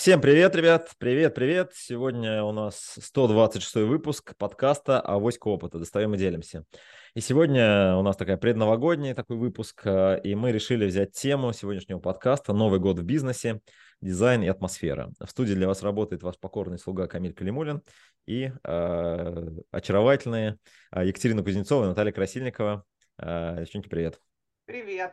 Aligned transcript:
Всем 0.00 0.18
привет, 0.18 0.56
ребят! 0.56 0.92
Привет, 0.96 1.34
привет! 1.34 1.72
Сегодня 1.74 2.42
у 2.42 2.52
нас 2.52 2.96
126 3.02 3.86
выпуск 3.86 4.34
подкаста 4.38 4.98
«Авоська 4.98 5.48
опыта». 5.48 5.78
Достаем 5.78 6.14
и 6.14 6.16
делимся. 6.16 6.64
И 7.12 7.20
сегодня 7.20 7.94
у 7.96 8.02
нас 8.02 8.16
такая 8.16 8.38
предновогодний 8.38 9.12
такой 9.12 9.36
выпуск, 9.36 9.82
э, 9.84 10.18
и 10.24 10.34
мы 10.34 10.52
решили 10.52 10.86
взять 10.86 11.12
тему 11.12 11.52
сегодняшнего 11.52 11.98
подкаста 11.98 12.54
«Новый 12.54 12.80
год 12.80 12.98
в 12.98 13.02
бизнесе. 13.02 13.60
Дизайн 14.00 14.42
и 14.42 14.48
атмосфера». 14.48 15.12
В 15.20 15.28
студии 15.28 15.52
для 15.52 15.66
вас 15.66 15.82
работает 15.82 16.22
ваш 16.22 16.38
покорный 16.38 16.78
слуга 16.78 17.06
Камиль 17.06 17.34
Калимулин 17.34 17.82
и 18.24 18.52
э, 18.64 19.46
очаровательные 19.70 20.56
э, 20.92 21.08
Екатерина 21.08 21.42
Кузнецова 21.42 21.84
и 21.84 21.88
Наталья 21.88 22.12
Красильникова. 22.12 22.86
Э, 23.18 23.56
девчонки, 23.58 23.90
привет! 23.90 24.18
Привет! 24.64 25.12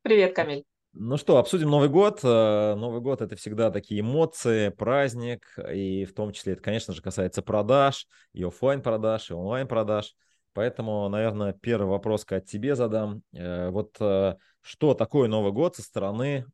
Привет, 0.00 0.34
Камиль! 0.34 0.69
Ну 0.92 1.16
что, 1.16 1.38
обсудим 1.38 1.70
Новый 1.70 1.88
год. 1.88 2.18
Э, 2.24 2.74
Новый 2.74 3.00
год– 3.00 3.20
это 3.22 3.36
всегда 3.36 3.70
такие 3.70 4.00
эмоции, 4.00 4.70
праздник, 4.70 5.46
и 5.72 6.04
в 6.04 6.12
том 6.12 6.32
числе 6.32 6.54
это, 6.54 6.62
конечно 6.62 6.92
же, 6.92 7.00
касается 7.00 7.42
продаж, 7.42 8.08
и 8.32 8.42
офлайн 8.42 8.82
продаж, 8.82 9.30
и 9.30 9.34
онлайн 9.34 9.68
продаж. 9.68 10.16
Поэтому, 10.52 11.08
наверное, 11.08 11.52
первый 11.52 11.86
вопрос 11.86 12.24
к 12.24 12.40
тебе 12.40 12.74
задам. 12.74 13.22
Э, 13.32 13.70
вот 13.70 13.96
э, 14.00 14.34
что 14.62 14.94
такое 14.94 15.28
Новый 15.28 15.52
год 15.52 15.76
со 15.76 15.82
стороны 15.82 16.44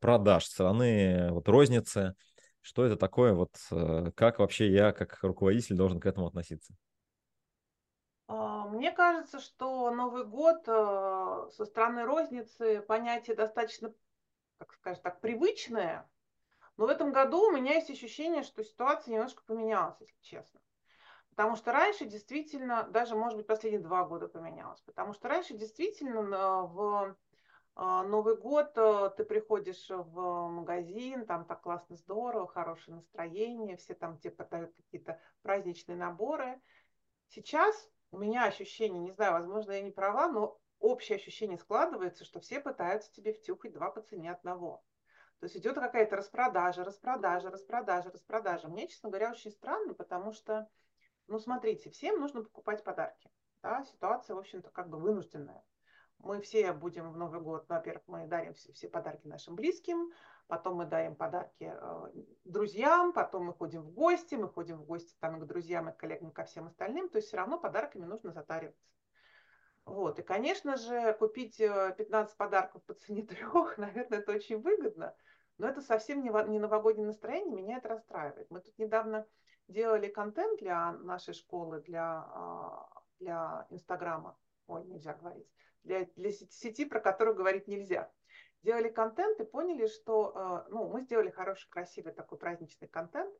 продаж, 0.00 0.44
со 0.44 0.52
стороны 0.52 1.30
вот 1.30 1.48
розницы? 1.48 2.14
Что 2.60 2.84
это 2.84 2.96
такое? 2.96 3.32
Вот 3.32 3.52
как 4.14 4.40
вообще 4.40 4.70
я, 4.70 4.92
как 4.92 5.18
руководитель, 5.22 5.76
должен 5.76 6.00
к 6.00 6.06
этому 6.06 6.26
относиться? 6.26 6.74
А, 8.28 8.66
мне 8.66 8.90
кажется, 8.90 9.38
что 9.38 9.90
Новый 9.90 10.24
год 10.24 10.64
э, 10.66 11.48
со 11.52 11.64
стороны 11.64 12.04
розницы 12.04 12.82
понятие 12.82 13.36
достаточно, 13.36 13.92
как 14.58 14.72
скажем 14.74 15.02
так, 15.02 15.20
привычное. 15.20 16.08
Но 16.76 16.86
в 16.86 16.88
этом 16.88 17.12
году 17.12 17.48
у 17.48 17.52
меня 17.52 17.74
есть 17.74 17.90
ощущение, 17.90 18.42
что 18.42 18.64
ситуация 18.64 19.12
немножко 19.12 19.42
поменялась, 19.44 19.96
если 20.00 20.20
честно. 20.20 20.60
Потому 21.30 21.56
что 21.56 21.72
раньше 21.72 22.06
действительно, 22.06 22.84
даже, 22.84 23.14
может 23.14 23.36
быть, 23.36 23.46
последние 23.46 23.82
два 23.82 24.04
года 24.04 24.26
поменялось. 24.26 24.80
Потому 24.80 25.12
что 25.12 25.28
раньше 25.28 25.54
действительно 25.54 26.62
в 26.62 27.16
а, 27.74 28.02
Новый 28.04 28.36
год 28.36 28.72
э, 28.76 29.10
ты 29.16 29.24
приходишь 29.24 29.86
в 29.90 30.48
магазин, 30.48 31.26
там 31.26 31.44
так 31.44 31.60
классно, 31.60 31.96
здорово, 31.96 32.48
хорошее 32.48 32.96
настроение, 32.96 33.76
все 33.76 33.94
там 33.94 34.18
тебе 34.18 34.30
подают 34.32 34.74
какие-то 34.74 35.20
праздничные 35.42 35.96
наборы. 35.96 36.60
Сейчас 37.28 37.90
у 38.10 38.18
меня 38.18 38.44
ощущение, 38.44 39.00
не 39.00 39.12
знаю, 39.12 39.32
возможно, 39.32 39.72
я 39.72 39.82
не 39.82 39.90
права, 39.90 40.28
но 40.28 40.58
общее 40.78 41.16
ощущение 41.16 41.58
складывается, 41.58 42.24
что 42.24 42.40
все 42.40 42.60
пытаются 42.60 43.12
тебе 43.12 43.32
втюхать 43.32 43.72
два 43.72 43.90
по 43.90 44.00
цене 44.00 44.30
одного. 44.32 44.82
То 45.40 45.44
есть 45.46 45.56
идет 45.56 45.74
какая-то 45.74 46.16
распродажа, 46.16 46.82
распродажа, 46.82 47.50
распродажа, 47.50 48.10
распродажа. 48.10 48.68
Мне, 48.68 48.88
честно 48.88 49.10
говоря, 49.10 49.30
очень 49.30 49.50
странно, 49.50 49.92
потому 49.92 50.32
что, 50.32 50.68
ну, 51.26 51.38
смотрите, 51.38 51.90
всем 51.90 52.20
нужно 52.20 52.42
покупать 52.42 52.82
подарки. 52.82 53.30
Да? 53.62 53.84
Ситуация, 53.84 54.34
в 54.34 54.38
общем-то, 54.38 54.70
как 54.70 54.88
бы 54.88 54.98
вынужденная. 54.98 55.62
Мы 56.18 56.40
все 56.40 56.72
будем 56.72 57.12
в 57.12 57.16
Новый 57.18 57.40
год, 57.40 57.68
во-первых, 57.68 58.04
мы 58.06 58.26
дарим 58.26 58.54
все, 58.54 58.72
все 58.72 58.88
подарки 58.88 59.26
нашим 59.26 59.54
близким, 59.54 60.10
потом 60.48 60.76
мы 60.76 60.86
даем 60.86 61.16
подарки 61.16 61.72
э, 61.74 62.10
друзьям, 62.44 63.12
потом 63.12 63.46
мы 63.46 63.54
ходим 63.54 63.82
в 63.82 63.90
гости, 63.90 64.34
мы 64.34 64.48
ходим 64.48 64.78
в 64.78 64.84
гости 64.84 65.14
там 65.20 65.40
к 65.40 65.46
друзьям 65.46 65.88
и 65.88 65.92
к 65.92 65.96
коллегам, 65.96 66.30
ко 66.30 66.44
всем 66.44 66.66
остальным, 66.66 67.08
то 67.08 67.16
есть 67.16 67.28
все 67.28 67.36
равно 67.36 67.58
подарками 67.58 68.04
нужно 68.04 68.32
затариваться. 68.32 68.86
Вот. 69.84 70.18
И, 70.18 70.22
конечно 70.22 70.76
же, 70.76 71.14
купить 71.14 71.58
15 71.58 72.34
э, 72.34 72.36
подарков 72.36 72.82
по 72.84 72.94
цене 72.94 73.22
трех, 73.26 73.78
наверное, 73.78 74.18
это 74.18 74.32
очень 74.32 74.60
выгодно, 74.60 75.14
но 75.58 75.68
это 75.68 75.80
совсем 75.80 76.22
не, 76.22 76.30
не 76.48 76.58
новогоднее 76.58 77.06
настроение, 77.06 77.54
меня 77.54 77.78
это 77.78 77.88
расстраивает. 77.88 78.50
Мы 78.50 78.60
тут 78.60 78.76
недавно 78.78 79.26
делали 79.68 80.08
контент 80.08 80.60
для 80.60 80.92
нашей 80.92 81.34
школы, 81.34 81.80
для, 81.82 82.24
а, 82.28 82.88
для 83.18 83.66
Инстаграма, 83.70 84.36
ой, 84.66 84.84
нельзя 84.84 85.14
говорить, 85.14 85.48
для, 85.82 86.04
для 86.16 86.30
сети, 86.30 86.84
про 86.84 87.00
которую 87.00 87.36
говорить 87.36 87.68
нельзя. 87.68 88.10
Делали 88.66 88.88
контент 88.88 89.38
и 89.38 89.44
поняли, 89.44 89.86
что 89.86 90.64
э, 90.66 90.70
ну, 90.72 90.88
мы 90.88 91.02
сделали 91.02 91.30
хороший, 91.30 91.68
красивый 91.70 92.12
такой 92.12 92.36
праздничный 92.36 92.88
контент. 92.88 93.32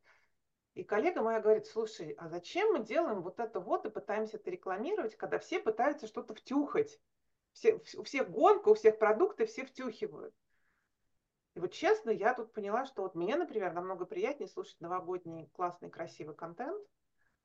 И 0.75 0.85
коллега 0.85 1.21
моя 1.21 1.41
говорит, 1.41 1.67
слушай, 1.67 2.13
а 2.13 2.29
зачем 2.29 2.75
мы 2.75 2.85
делаем 2.85 3.23
вот 3.23 3.41
это 3.41 3.59
вот 3.59 3.85
и 3.87 3.91
пытаемся 3.91 4.37
это 4.37 4.53
рекламировать, 4.53 5.17
когда 5.17 5.41
все 5.41 5.59
пытаются 5.59 6.07
что-то 6.07 6.33
втюхать? 6.37 7.01
Все, 7.51 7.83
у 7.97 8.05
всех 8.05 8.31
гонка, 8.31 8.69
у 8.69 8.75
всех 8.75 9.01
продукты, 9.01 9.47
все 9.47 9.67
втюхивают. 9.67 10.33
И 11.55 11.59
вот 11.59 11.73
честно, 11.73 12.11
я 12.11 12.33
тут 12.33 12.53
поняла, 12.53 12.85
что 12.85 13.03
вот 13.03 13.17
мне, 13.17 13.35
например, 13.35 13.73
намного 13.73 14.05
приятнее 14.05 14.49
слушать 14.49 14.81
новогодний 14.81 15.51
классный 15.55 15.91
красивый 15.91 16.37
контент, 16.37 16.81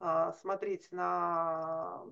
э, 0.02 0.34
смотреть 0.40 0.92
на 0.92 2.04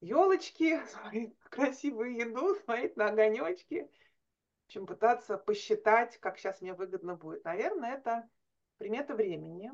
елочки, 0.00 0.80
смотреть 0.86 1.36
на 1.42 1.50
красивую 1.50 2.14
еду, 2.14 2.54
смотреть 2.54 2.96
на 2.96 3.06
огонечки, 3.06 3.90
чем 4.70 4.86
пытаться 4.86 5.36
посчитать, 5.36 6.16
как 6.18 6.38
сейчас 6.38 6.60
мне 6.60 6.72
выгодно 6.74 7.16
будет. 7.16 7.44
Наверное, 7.44 7.96
это 7.96 8.28
примета 8.78 9.14
времени. 9.14 9.72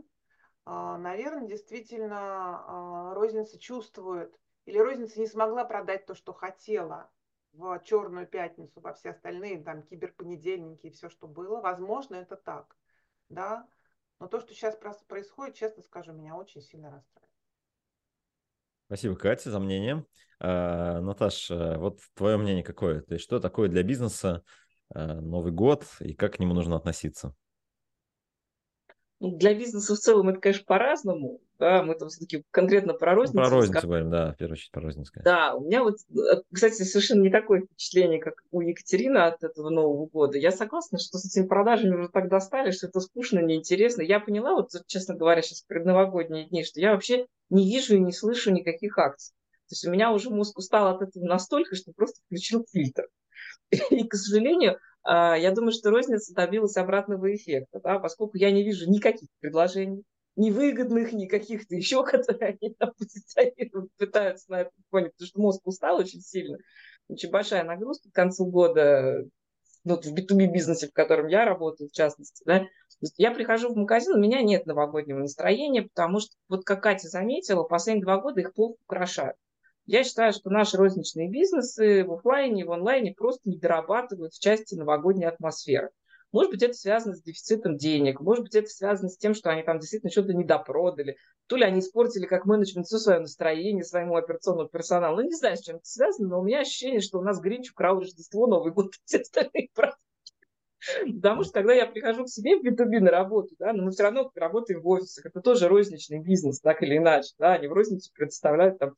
А, 0.64 0.98
наверное, 0.98 1.46
действительно 1.46 2.18
а, 2.18 3.14
розница 3.14 3.58
чувствует, 3.58 4.34
или 4.64 4.78
розница 4.78 5.20
не 5.20 5.28
смогла 5.28 5.64
продать 5.64 6.06
то, 6.06 6.14
что 6.14 6.32
хотела 6.32 7.08
в 7.52 7.80
черную 7.84 8.26
пятницу, 8.26 8.80
во 8.80 8.92
все 8.94 9.10
остальные 9.10 9.62
там 9.62 9.82
киберпонедельники 9.82 10.86
и 10.86 10.90
все, 10.90 11.08
что 11.08 11.28
было. 11.28 11.60
Возможно, 11.60 12.16
это 12.16 12.36
так, 12.36 12.76
да. 13.28 13.68
Но 14.18 14.26
то, 14.26 14.40
что 14.40 14.54
сейчас 14.54 14.76
происходит, 15.06 15.54
честно 15.54 15.82
скажу, 15.82 16.12
меня 16.12 16.34
очень 16.34 16.62
сильно 16.62 16.90
расстраивает. 16.90 17.32
Спасибо, 18.86 19.14
Катя, 19.16 19.50
за 19.50 19.60
мнение. 19.60 20.04
А, 20.40 21.00
Наташ, 21.00 21.50
вот 21.50 22.00
твое 22.14 22.38
мнение 22.38 22.64
какое? 22.64 23.02
То 23.02 23.14
есть 23.14 23.24
что 23.24 23.38
такое 23.40 23.68
для 23.68 23.82
бизнеса 23.82 24.42
Новый 24.94 25.52
год 25.52 25.84
и 26.00 26.14
как 26.14 26.34
к 26.34 26.38
нему 26.38 26.54
нужно 26.54 26.76
относиться? 26.76 27.34
Ну, 29.18 29.34
для 29.36 29.54
бизнеса 29.54 29.94
в 29.94 29.98
целом 29.98 30.28
это, 30.28 30.40
конечно, 30.40 30.64
по-разному. 30.66 31.40
Да, 31.58 31.82
мы 31.82 31.94
там 31.94 32.08
все-таки 32.08 32.44
конкретно 32.50 32.92
про 32.92 33.14
розницу. 33.14 33.38
Про 33.38 33.48
розницу 33.48 33.86
говорим, 33.86 34.10
да, 34.10 34.32
в 34.32 34.36
первую 34.36 34.54
очередь 34.54 34.70
про 34.70 34.82
розницу. 34.82 35.12
Да, 35.24 35.54
у 35.54 35.64
меня 35.64 35.82
вот, 35.82 35.96
э, 36.10 36.42
кстати, 36.52 36.82
совершенно 36.82 37.22
не 37.22 37.30
такое 37.30 37.62
впечатление, 37.62 38.20
как 38.20 38.34
у 38.50 38.60
Екатерины 38.60 39.16
от 39.16 39.42
этого 39.42 39.70
Нового 39.70 40.06
года. 40.06 40.36
Я 40.36 40.52
согласна, 40.52 40.98
что 40.98 41.16
с 41.16 41.24
этими 41.24 41.46
продажами 41.46 41.96
уже 41.96 42.10
так 42.10 42.28
достали, 42.28 42.72
что 42.72 42.88
это 42.88 43.00
скучно, 43.00 43.38
неинтересно. 43.38 44.02
Я 44.02 44.20
поняла, 44.20 44.54
вот, 44.54 44.70
честно 44.86 45.14
говоря, 45.14 45.40
сейчас 45.40 45.62
предновогодние 45.62 46.46
дни, 46.46 46.62
что 46.62 46.78
я 46.80 46.92
вообще 46.92 47.24
не 47.48 47.64
вижу 47.64 47.96
и 47.96 48.00
не 48.00 48.12
слышу 48.12 48.52
никаких 48.52 48.98
акций. 48.98 49.32
То 49.68 49.72
есть 49.72 49.86
у 49.86 49.90
меня 49.90 50.12
уже 50.12 50.28
мозг 50.28 50.58
устал 50.58 50.94
от 50.94 51.00
этого 51.00 51.24
настолько, 51.24 51.74
что 51.74 51.90
просто 51.92 52.20
включил 52.26 52.66
фильтр. 52.70 53.08
И, 53.70 54.06
к 54.06 54.14
сожалению, 54.14 54.78
а, 55.02 55.36
я 55.36 55.52
думаю, 55.52 55.72
что 55.72 55.90
розница 55.90 56.34
добилась 56.34 56.76
обратного 56.76 57.34
эффекта, 57.34 57.80
да, 57.82 57.98
поскольку 57.98 58.36
я 58.36 58.50
не 58.50 58.64
вижу 58.64 58.90
никаких 58.90 59.28
предложений, 59.40 60.04
ни 60.36 60.50
выгодных, 60.50 61.12
ни 61.12 61.26
каких-то 61.26 61.74
еще, 61.74 62.04
которые 62.04 62.58
они 62.60 62.74
там 62.74 62.92
позиционируют, 62.98 63.90
пытаются 63.96 64.50
на 64.50 64.60
этом 64.62 64.84
фоне, 64.90 65.10
потому 65.10 65.26
что 65.26 65.40
мозг 65.40 65.66
устал 65.66 65.98
очень 65.98 66.20
сильно. 66.20 66.58
Очень 67.08 67.30
большая 67.30 67.64
нагрузка 67.64 68.10
к 68.10 68.14
концу 68.14 68.46
года, 68.46 69.24
ну, 69.84 69.96
в 69.96 70.06
B2B 70.06 70.52
бизнесе, 70.52 70.88
в 70.88 70.92
котором 70.92 71.28
я 71.28 71.44
работаю, 71.44 71.88
в 71.88 71.92
частности, 71.92 72.42
да, 72.44 72.66
я 73.16 73.30
прихожу 73.30 73.72
в 73.72 73.76
магазин, 73.76 74.14
у 74.14 74.20
меня 74.20 74.42
нет 74.42 74.66
новогоднего 74.66 75.20
настроения, 75.20 75.82
потому 75.82 76.18
что, 76.18 76.34
вот 76.48 76.64
как 76.64 76.82
Катя 76.82 77.08
заметила, 77.08 77.62
последние 77.62 78.04
два 78.04 78.20
года 78.20 78.40
их 78.40 78.52
плохо 78.54 78.76
украшают. 78.84 79.36
Я 79.86 80.02
считаю, 80.02 80.32
что 80.32 80.50
наши 80.50 80.76
розничные 80.76 81.30
бизнесы 81.30 82.04
в 82.04 82.12
офлайне 82.12 82.62
и 82.62 82.64
в 82.64 82.72
онлайне 82.72 83.14
просто 83.14 83.48
не 83.48 83.56
дорабатывают 83.56 84.34
в 84.34 84.40
части 84.40 84.74
новогодней 84.74 85.26
атмосферы. 85.26 85.90
Может 86.32 86.50
быть, 86.50 86.62
это 86.64 86.74
связано 86.74 87.14
с 87.14 87.22
дефицитом 87.22 87.76
денег, 87.76 88.20
может 88.20 88.42
быть, 88.42 88.56
это 88.56 88.68
связано 88.68 89.08
с 89.08 89.16
тем, 89.16 89.32
что 89.32 89.50
они 89.50 89.62
там 89.62 89.78
действительно 89.78 90.10
что-то 90.10 90.34
недопродали, 90.34 91.16
то 91.46 91.56
ли 91.56 91.64
они 91.64 91.78
испортили 91.78 92.26
как 92.26 92.46
менеджмент 92.46 92.86
все 92.86 92.98
свое 92.98 93.20
настроение 93.20 93.84
своему 93.84 94.16
операционному 94.16 94.68
персоналу. 94.68 95.18
Ну, 95.18 95.22
не 95.22 95.34
знаю, 95.36 95.56
с 95.56 95.60
чем 95.60 95.76
это 95.76 95.86
связано, 95.86 96.28
но 96.28 96.40
у 96.40 96.44
меня 96.44 96.60
ощущение, 96.60 97.00
что 97.00 97.20
у 97.20 97.22
нас 97.22 97.40
Гринч 97.40 97.70
украл 97.70 98.00
Рождество, 98.00 98.48
Новый 98.48 98.72
год 98.72 98.88
и 98.88 98.98
все 99.04 99.18
остальные 99.18 99.68
праздники. 99.72 100.05
Потому 101.14 101.42
что 101.42 101.52
когда 101.52 101.74
я 101.74 101.86
прихожу 101.86 102.24
к 102.24 102.28
себе 102.28 102.56
в 102.56 102.64
B2B 102.64 103.00
на 103.00 103.10
работу, 103.10 103.54
да, 103.58 103.72
но 103.72 103.84
мы 103.84 103.90
все 103.90 104.04
равно 104.04 104.30
работаем 104.34 104.80
в 104.80 104.88
офисах, 104.88 105.26
это 105.26 105.40
тоже 105.40 105.68
розничный 105.68 106.20
бизнес, 106.20 106.60
так 106.60 106.82
или 106.82 106.96
иначе, 106.96 107.30
да, 107.38 107.54
они 107.54 107.68
в 107.68 107.72
розницу 107.72 108.10
предоставляют 108.14 108.78
там, 108.78 108.94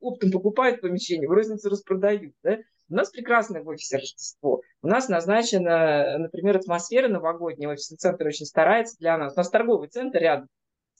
оптом 0.00 0.30
покупают 0.30 0.80
помещение, 0.80 1.28
в 1.28 1.32
розницу 1.32 1.68
распродают, 1.68 2.34
да. 2.42 2.58
У 2.90 2.94
нас 2.94 3.10
прекрасное 3.10 3.62
в 3.62 3.68
офисе 3.68 3.98
Рождество. 3.98 4.62
У 4.80 4.86
нас 4.86 5.10
назначена, 5.10 6.16
например, 6.16 6.56
атмосфера 6.56 7.08
новогодняя. 7.08 7.70
Офисный 7.70 7.98
центр 7.98 8.26
очень 8.26 8.46
старается 8.46 8.96
для 8.98 9.18
нас. 9.18 9.34
У 9.34 9.36
нас 9.36 9.50
торговый 9.50 9.88
центр 9.88 10.18
рядом. 10.18 10.48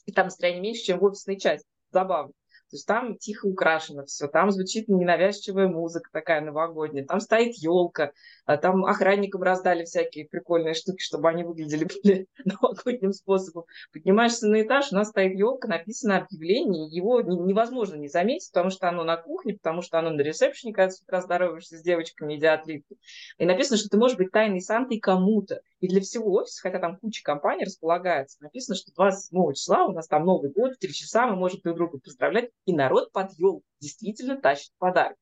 И 0.05 0.13
там 0.13 0.27
настроение 0.27 0.61
меньше, 0.61 0.83
чем 0.83 0.99
в 0.99 1.05
офисной 1.05 1.39
части. 1.39 1.67
Забавно. 1.91 2.33
То 2.71 2.77
есть 2.77 2.87
там 2.87 3.17
тихо 3.17 3.47
украшено 3.47 4.05
все, 4.05 4.29
там 4.29 4.51
звучит 4.51 4.89
ненавязчивая 4.89 5.69
музыка 5.69 6.11
такая 6.13 6.43
новогодняя, 6.43 7.05
там 7.05 7.21
стоит 7.21 7.55
елка, 7.57 8.13
а 8.45 8.59
там 8.59 8.85
охранникам 8.85 9.43
раздали 9.43 9.85
всякие 9.85 10.27
прикольные 10.27 10.75
штуки, 10.75 11.01
чтобы 11.01 11.31
они 11.31 11.45
выглядели 11.45 11.89
более 12.03 12.27
новогодним 12.45 13.13
способом. 13.13 13.65
Поднимаешься 13.93 14.49
на 14.49 14.61
этаж, 14.61 14.93
у 14.93 14.97
нас 14.97 15.09
стоит 15.09 15.39
елка, 15.39 15.67
написано 15.67 16.19
объявление, 16.19 16.89
его 16.89 17.23
невозможно 17.23 17.95
не 17.95 18.09
заметить, 18.09 18.51
потому 18.53 18.71
что 18.71 18.89
оно 18.89 19.03
на 19.03 19.17
кухне, 19.17 19.55
потому 19.55 19.81
что 19.81 19.99
оно 19.99 20.11
на 20.11 20.21
ресепшене, 20.21 20.75
когда 20.75 20.91
ты 20.91 20.97
раздороваешься 21.07 21.79
с 21.79 21.83
девочками, 21.83 22.35
едят 22.35 22.67
липки. 22.67 22.97
И 23.39 23.47
написано, 23.47 23.79
что 23.79 23.89
ты 23.89 23.97
можешь 23.97 24.19
быть 24.19 24.31
тайной 24.31 24.61
Сантой 24.61 24.99
кому-то. 24.99 25.63
И 25.81 25.89
для 25.89 26.01
всего 26.01 26.33
офиса, 26.33 26.61
хотя 26.61 26.81
там 26.81 26.97
куча 26.99 27.23
компаний 27.23 27.65
располагается, 27.65 28.39
написано, 28.41 28.77
что 28.77 28.93
27 28.95 29.53
числа 29.53 29.87
у 29.87 29.93
нас 29.93 30.09
там 30.09 30.25
Новый 30.25 30.51
год, 30.51 30.75
в 30.75 30.79
3 30.79 30.93
часа 30.93 31.27
мы 31.29 31.37
можем 31.37 31.61
друг 31.61 31.77
друга 31.77 31.99
поздравлять, 31.99 32.51
и 32.65 32.75
народ 32.75 33.13
под 33.13 33.33
елку 33.39 33.63
действительно 33.81 34.41
тащит 34.41 34.73
подарок. 34.79 35.17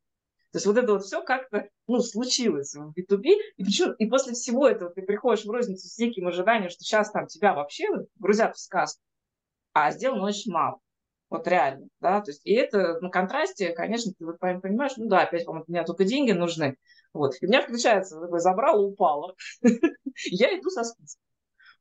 То 0.52 0.58
есть 0.58 0.66
вот 0.66 0.78
это 0.78 0.92
вот 0.92 1.04
все 1.04 1.22
как-то 1.22 1.68
ну, 1.86 2.00
случилось 2.00 2.74
в 2.74 2.92
B2B. 2.92 3.24
И, 3.56 3.64
причем, 3.64 3.92
и 3.92 4.06
после 4.06 4.32
всего 4.32 4.66
этого 4.66 4.90
ты 4.90 5.02
приходишь 5.02 5.44
в 5.44 5.50
розницу 5.50 5.86
с 5.86 5.98
неким 5.98 6.28
ожиданием, 6.28 6.70
что 6.70 6.82
сейчас 6.82 7.10
там 7.10 7.26
тебя 7.26 7.52
вообще 7.52 7.84
грузят 8.18 8.56
в 8.56 8.60
сказку, 8.60 9.02
а 9.74 9.90
сделано 9.90 10.24
очень 10.24 10.52
мало. 10.52 10.80
Вот 11.28 11.46
реально, 11.48 11.88
да, 12.00 12.20
то 12.20 12.30
есть 12.30 12.40
и 12.44 12.52
это 12.52 13.00
на 13.00 13.10
контрасте, 13.10 13.72
конечно, 13.72 14.12
ты 14.16 14.24
вот 14.24 14.38
понимаешь, 14.38 14.92
ну 14.96 15.08
да, 15.08 15.22
опять, 15.22 15.44
по-моему, 15.44 15.64
мне 15.66 15.82
только 15.82 16.04
деньги 16.04 16.30
нужны, 16.30 16.76
вот, 17.12 17.34
и 17.40 17.46
у 17.46 17.48
меня 17.48 17.62
включается, 17.62 18.20
такой, 18.20 18.38
забрала, 18.38 18.80
упала, 18.80 19.34
я 19.62 20.58
иду 20.58 20.70
со 20.70 20.84
списком. 20.84 21.22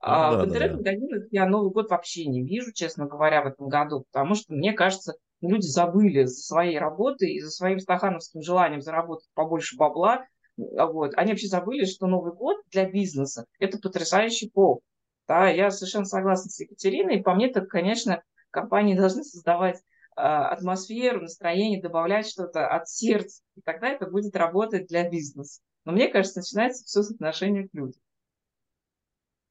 Ну 0.01 0.07
а 0.11 0.37
в 0.37 0.45
интернет-магазинах 0.45 1.23
я 1.31 1.45
Новый 1.45 1.71
год 1.71 1.89
вообще 1.89 2.25
не 2.25 2.43
вижу, 2.43 2.73
честно 2.73 3.05
говоря, 3.05 3.43
в 3.43 3.47
этом 3.47 3.69
году, 3.69 4.05
потому 4.11 4.33
что, 4.33 4.53
мне 4.53 4.73
кажется, 4.73 5.13
люди 5.41 5.67
забыли 5.67 6.25
за 6.25 6.35
своей 6.35 6.79
работой 6.79 7.33
и 7.33 7.39
за 7.39 7.51
своим 7.51 7.79
стахановским 7.79 8.41
желанием 8.41 8.81
заработать 8.81 9.27
побольше 9.35 9.77
бабла, 9.77 10.25
вот. 10.57 11.11
Они 11.15 11.31
вообще 11.31 11.47
забыли, 11.47 11.85
что 11.85 12.07
Новый 12.07 12.33
год 12.33 12.57
для 12.71 12.89
бизнеса– 12.89 13.45
это 13.59 13.77
потрясающий 13.77 14.49
повод. 14.49 14.79
Да, 15.27 15.49
я 15.49 15.71
совершенно 15.71 16.05
согласна 16.05 16.49
с 16.49 16.59
Екатериной. 16.59 17.19
И 17.19 17.23
по 17.23 17.33
мне, 17.33 17.49
так, 17.49 17.67
конечно, 17.67 18.23
компании 18.55 18.95
должны 18.95 19.23
создавать 19.23 19.77
э, 19.77 20.21
атмосферу, 20.21 21.21
настроение, 21.21 21.81
добавлять 21.81 22.27
что-то 22.27 22.67
от 22.67 22.89
сердца. 22.89 23.43
И 23.55 23.61
тогда 23.61 23.89
это 23.89 24.07
будет 24.07 24.35
работать 24.35 24.87
для 24.87 25.07
бизнеса. 25.07 25.61
Но 25.85 25.91
мне 25.91 26.07
кажется, 26.07 26.39
начинается 26.39 26.83
все 26.85 27.03
с 27.03 27.11
отношения 27.11 27.67
к 27.67 27.73
людям. 27.73 28.01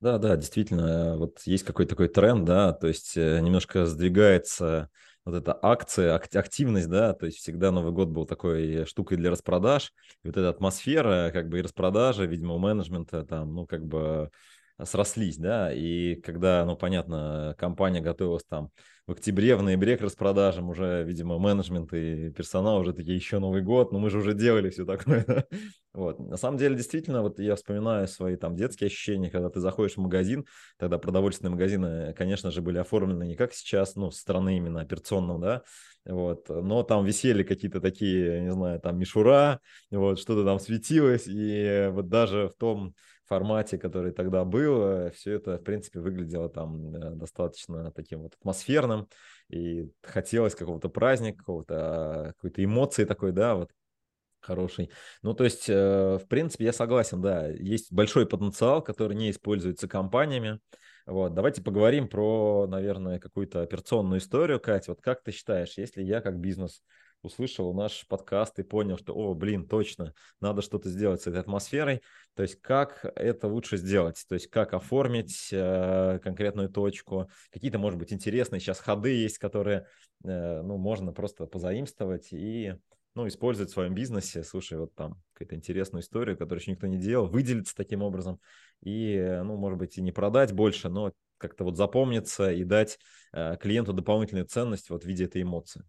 Да, 0.00 0.18
да, 0.18 0.36
действительно, 0.36 1.16
вот 1.16 1.40
есть 1.44 1.64
какой-то 1.64 1.90
такой 1.90 2.08
тренд, 2.08 2.44
да, 2.44 2.72
то 2.72 2.88
есть 2.88 3.16
э, 3.16 3.40
немножко 3.40 3.86
сдвигается 3.86 4.90
вот 5.24 5.34
эта 5.34 5.58
акция, 5.62 6.14
активность, 6.14 6.90
да, 6.90 7.14
то 7.14 7.24
есть 7.24 7.38
всегда 7.38 7.70
Новый 7.70 7.92
год 7.92 8.08
был 8.08 8.26
такой 8.26 8.84
штукой 8.84 9.16
для 9.16 9.30
распродаж, 9.30 9.92
и 10.22 10.26
вот 10.26 10.36
эта 10.36 10.50
атмосфера, 10.50 11.30
как 11.32 11.48
бы 11.48 11.58
и 11.58 11.62
распродажи, 11.62 12.26
видимо, 12.26 12.54
у 12.54 12.58
менеджмента 12.58 13.24
там, 13.24 13.54
ну, 13.54 13.66
как 13.66 13.86
бы 13.86 14.30
срослись, 14.82 15.36
да, 15.36 15.72
и 15.72 16.16
когда, 16.16 16.64
ну, 16.64 16.76
понятно, 16.76 17.54
компания 17.58 18.00
готовилась 18.00 18.44
там 18.44 18.70
в 19.06 19.12
октябре, 19.12 19.54
в 19.54 19.62
ноябре 19.62 19.96
к 19.96 20.00
распродажам 20.00 20.70
уже, 20.70 21.04
видимо, 21.04 21.38
менеджмент 21.38 21.92
и 21.92 22.30
персонал 22.30 22.80
уже 22.80 22.94
такие, 22.94 23.14
еще 23.14 23.38
Новый 23.38 23.62
год, 23.62 23.92
но 23.92 23.98
мы 23.98 24.08
же 24.08 24.18
уже 24.18 24.34
делали 24.34 24.70
все 24.70 24.86
такое. 24.86 25.46
вот. 25.92 26.18
На 26.18 26.38
самом 26.38 26.56
деле, 26.56 26.74
действительно, 26.74 27.20
вот 27.20 27.38
я 27.38 27.54
вспоминаю 27.54 28.08
свои 28.08 28.36
там 28.36 28.56
детские 28.56 28.86
ощущения, 28.86 29.30
когда 29.30 29.50
ты 29.50 29.60
заходишь 29.60 29.96
в 29.96 30.00
магазин, 30.00 30.46
тогда 30.78 30.98
продовольственные 30.98 31.52
магазины, 31.52 32.14
конечно 32.14 32.50
же, 32.50 32.62
были 32.62 32.78
оформлены 32.78 33.24
не 33.24 33.36
как 33.36 33.52
сейчас, 33.52 33.94
ну, 33.94 34.10
со 34.10 34.20
стороны 34.20 34.56
именно 34.56 34.80
операционного, 34.80 35.40
да, 35.40 35.62
вот, 36.06 36.48
но 36.48 36.82
там 36.82 37.04
висели 37.04 37.42
какие-то 37.42 37.80
такие, 37.80 38.40
не 38.40 38.52
знаю, 38.52 38.80
там 38.80 38.98
мишура, 38.98 39.60
вот, 39.90 40.18
что-то 40.18 40.44
там 40.44 40.58
светилось, 40.58 41.24
и 41.26 41.90
вот 41.92 42.08
даже 42.08 42.48
в 42.48 42.54
том 42.56 42.94
формате, 43.28 43.78
который 43.78 44.12
тогда 44.12 44.44
был, 44.44 45.10
все 45.10 45.34
это, 45.34 45.58
в 45.58 45.62
принципе, 45.62 46.00
выглядело 46.00 46.48
там 46.48 46.94
э, 46.94 47.10
достаточно 47.14 47.90
таким 47.92 48.22
вот 48.22 48.34
атмосферным, 48.34 49.08
и 49.48 49.90
хотелось 50.02 50.54
какого-то 50.54 50.88
праздника, 50.88 51.38
какого-то, 51.38 52.34
какой-то 52.36 52.64
эмоции 52.64 53.04
такой, 53.04 53.32
да, 53.32 53.54
вот 53.54 53.70
хороший. 54.40 54.90
Ну, 55.22 55.34
то 55.34 55.44
есть, 55.44 55.68
э, 55.68 56.18
в 56.22 56.26
принципе, 56.28 56.66
я 56.66 56.72
согласен, 56.72 57.20
да, 57.22 57.48
есть 57.48 57.92
большой 57.92 58.26
потенциал, 58.26 58.82
который 58.82 59.16
не 59.16 59.30
используется 59.30 59.88
компаниями. 59.88 60.60
Вот, 61.06 61.34
давайте 61.34 61.62
поговорим 61.62 62.08
про, 62.08 62.66
наверное, 62.66 63.18
какую-то 63.18 63.62
операционную 63.62 64.20
историю, 64.20 64.60
Катя. 64.60 64.92
Вот 64.92 65.02
как 65.02 65.22
ты 65.22 65.32
считаешь, 65.32 65.76
если 65.76 66.02
я 66.02 66.20
как 66.20 66.38
бизнес 66.38 66.82
услышал 67.24 67.72
наш 67.74 68.06
подкаст 68.06 68.58
и 68.58 68.62
понял, 68.62 68.98
что, 68.98 69.14
о, 69.14 69.34
блин, 69.34 69.66
точно, 69.66 70.14
надо 70.40 70.62
что-то 70.62 70.88
сделать 70.88 71.22
с 71.22 71.26
этой 71.26 71.40
атмосферой. 71.40 72.02
То 72.34 72.42
есть 72.42 72.60
как 72.60 73.04
это 73.16 73.48
лучше 73.48 73.76
сделать? 73.76 74.24
То 74.28 74.34
есть 74.34 74.48
как 74.48 74.74
оформить 74.74 75.48
э, 75.52 76.20
конкретную 76.22 76.68
точку? 76.68 77.30
Какие-то, 77.50 77.78
может 77.78 77.98
быть, 77.98 78.12
интересные 78.12 78.60
сейчас 78.60 78.78
ходы 78.78 79.10
есть, 79.10 79.38
которые, 79.38 79.86
э, 80.24 80.62
ну, 80.62 80.76
можно 80.76 81.12
просто 81.12 81.46
позаимствовать 81.46 82.32
и 82.32 82.74
ну, 83.14 83.28
использовать 83.28 83.70
в 83.70 83.74
своем 83.74 83.94
бизнесе, 83.94 84.42
слушай, 84.42 84.76
вот 84.76 84.94
там 84.94 85.22
какую-то 85.34 85.54
интересную 85.54 86.02
историю, 86.02 86.36
которую 86.36 86.60
еще 86.60 86.72
никто 86.72 86.88
не 86.88 86.98
делал, 86.98 87.28
выделиться 87.28 87.74
таким 87.76 88.02
образом 88.02 88.40
и, 88.82 89.40
ну, 89.44 89.56
может 89.56 89.78
быть, 89.78 89.96
и 89.98 90.02
не 90.02 90.10
продать 90.10 90.52
больше, 90.52 90.88
но 90.88 91.12
как-то 91.38 91.64
вот 91.64 91.76
запомниться 91.76 92.50
и 92.50 92.64
дать 92.64 92.98
э, 93.32 93.56
клиенту 93.60 93.92
дополнительную 93.92 94.46
ценность 94.46 94.90
вот 94.90 95.04
в 95.04 95.06
виде 95.06 95.24
этой 95.24 95.42
эмоции. 95.42 95.84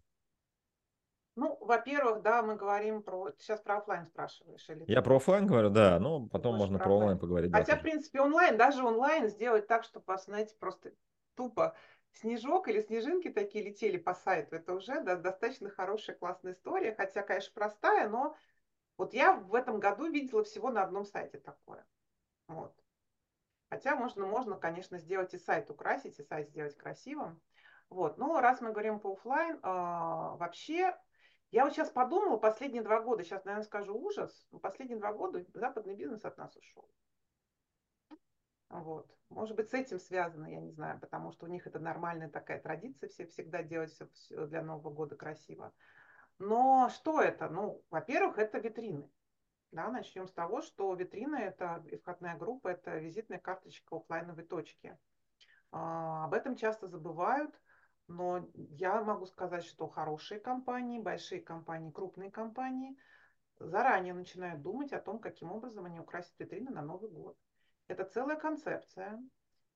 Во-первых, 1.66 2.22
да, 2.22 2.42
мы 2.42 2.56
говорим 2.56 3.02
про... 3.02 3.30
Ты 3.30 3.42
сейчас 3.42 3.60
про 3.60 3.78
офлайн 3.78 4.06
спрашиваешь? 4.06 4.68
Или 4.68 4.84
Я 4.86 5.02
про 5.02 5.16
офлайн 5.16 5.46
говорю, 5.46 5.70
да, 5.70 5.98
ну, 5.98 6.28
потом 6.28 6.56
можно 6.56 6.78
про 6.78 6.96
онлайн 6.96 7.18
поговорить. 7.18 7.52
Хотя, 7.52 7.74
да, 7.74 7.78
в 7.78 7.82
принципе, 7.82 8.20
онлайн, 8.20 8.56
даже 8.56 8.82
онлайн 8.84 9.28
сделать 9.28 9.66
так, 9.66 9.84
чтобы 9.84 10.16
знаете, 10.18 10.54
просто 10.58 10.92
тупо 11.34 11.74
снежок 12.12 12.68
или 12.68 12.80
снежинки 12.80 13.28
такие 13.28 13.64
летели 13.64 13.98
по 13.98 14.14
сайту, 14.14 14.56
это 14.56 14.74
уже 14.74 15.02
да, 15.02 15.16
достаточно 15.16 15.68
хорошая, 15.68 16.16
классная 16.16 16.52
история, 16.52 16.94
хотя, 16.94 17.22
конечно, 17.22 17.52
простая, 17.54 18.08
но 18.08 18.34
вот 18.96 19.12
я 19.12 19.34
в 19.34 19.54
этом 19.54 19.78
году 19.78 20.10
видела 20.10 20.42
всего 20.42 20.70
на 20.70 20.82
одном 20.82 21.04
сайте 21.04 21.38
такое. 21.38 21.84
Вот. 22.48 22.74
Хотя 23.68 23.96
можно, 23.96 24.26
можно, 24.26 24.56
конечно, 24.56 24.98
сделать 24.98 25.34
и 25.34 25.38
сайт 25.38 25.70
украсить, 25.70 26.18
и 26.18 26.22
сайт 26.22 26.48
сделать 26.48 26.76
красивым. 26.76 27.40
Вот. 27.90 28.16
Но 28.16 28.40
раз 28.40 28.60
мы 28.60 28.70
говорим 28.70 29.00
по 29.00 29.12
офлайн, 29.12 29.56
э, 29.56 29.60
вообще 29.62 30.96
я 31.50 31.64
вот 31.64 31.72
сейчас 31.72 31.90
подумала, 31.90 32.36
последние 32.36 32.82
два 32.82 33.00
года, 33.00 33.22
сейчас, 33.22 33.44
наверное, 33.44 33.64
скажу 33.64 33.94
ужас, 33.96 34.46
но 34.50 34.58
последние 34.58 34.98
два 34.98 35.12
года 35.12 35.44
западный 35.54 35.94
бизнес 35.94 36.24
от 36.24 36.36
нас 36.38 36.56
ушел. 36.56 36.88
Вот. 38.68 39.10
Может 39.28 39.56
быть, 39.56 39.70
с 39.70 39.74
этим 39.74 39.98
связано, 39.98 40.46
я 40.46 40.60
не 40.60 40.70
знаю, 40.70 41.00
потому 41.00 41.32
что 41.32 41.46
у 41.46 41.48
них 41.48 41.66
это 41.66 41.78
нормальная 41.78 42.28
такая 42.28 42.60
традиция, 42.60 43.08
все 43.08 43.26
всегда 43.26 43.62
делать 43.62 43.92
все 44.12 44.46
для 44.46 44.62
Нового 44.62 44.90
года 44.90 45.16
красиво. 45.16 45.72
Но 46.38 46.88
что 46.90 47.20
это? 47.20 47.48
Ну, 47.48 47.82
во-первых, 47.90 48.38
это 48.38 48.58
витрины. 48.58 49.08
Да, 49.72 49.90
начнем 49.90 50.28
с 50.28 50.32
того, 50.32 50.62
что 50.62 50.94
витрина 50.94 51.36
это 51.36 51.84
и 51.90 51.96
входная 51.96 52.36
группа, 52.36 52.68
это 52.68 52.98
визитная 52.98 53.38
карточка 53.38 53.96
офлайновой 53.96 54.44
точки. 54.44 54.96
А, 55.72 56.24
об 56.24 56.34
этом 56.34 56.56
часто 56.56 56.86
забывают. 56.86 57.58
Но 58.08 58.48
я 58.54 59.02
могу 59.02 59.26
сказать, 59.26 59.64
что 59.64 59.88
хорошие 59.88 60.40
компании, 60.40 61.00
большие 61.00 61.40
компании, 61.40 61.90
крупные 61.90 62.30
компании 62.30 62.96
заранее 63.58 64.14
начинают 64.14 64.62
думать 64.62 64.92
о 64.92 65.00
том, 65.00 65.18
каким 65.18 65.50
образом 65.50 65.86
они 65.86 65.98
украсят 65.98 66.34
витрины 66.38 66.70
на 66.70 66.82
Новый 66.82 67.10
год. 67.10 67.36
Это 67.88 68.04
целая 68.04 68.36
концепция, 68.36 69.20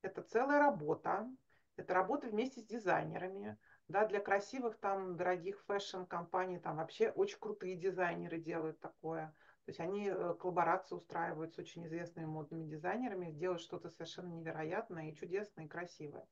это 0.03 0.23
целая 0.23 0.59
работа, 0.59 1.29
это 1.77 1.95
работа 1.95 2.29
вместе 2.29 2.61
с 2.61 2.67
дизайнерами. 2.67 3.57
Да, 3.89 4.07
для 4.07 4.21
красивых 4.21 4.79
там 4.79 5.17
дорогих 5.17 5.61
fashion-компаний 5.65 6.59
там 6.59 6.77
вообще 6.77 7.11
очень 7.11 7.39
крутые 7.41 7.75
дизайнеры 7.77 8.39
делают 8.39 8.79
такое. 8.79 9.35
То 9.65 9.71
есть 9.71 9.81
они 9.81 10.09
э, 10.09 10.35
коллаборации 10.35 10.95
устраивают 10.95 11.55
с 11.55 11.59
очень 11.59 11.87
известными 11.87 12.27
модными 12.27 12.69
дизайнерами, 12.69 13.33
делают 13.33 13.61
что-то 13.61 13.89
совершенно 13.89 14.29
невероятное 14.29 15.11
и 15.11 15.15
чудесное 15.15 15.65
и 15.65 15.69
красивое. 15.69 16.27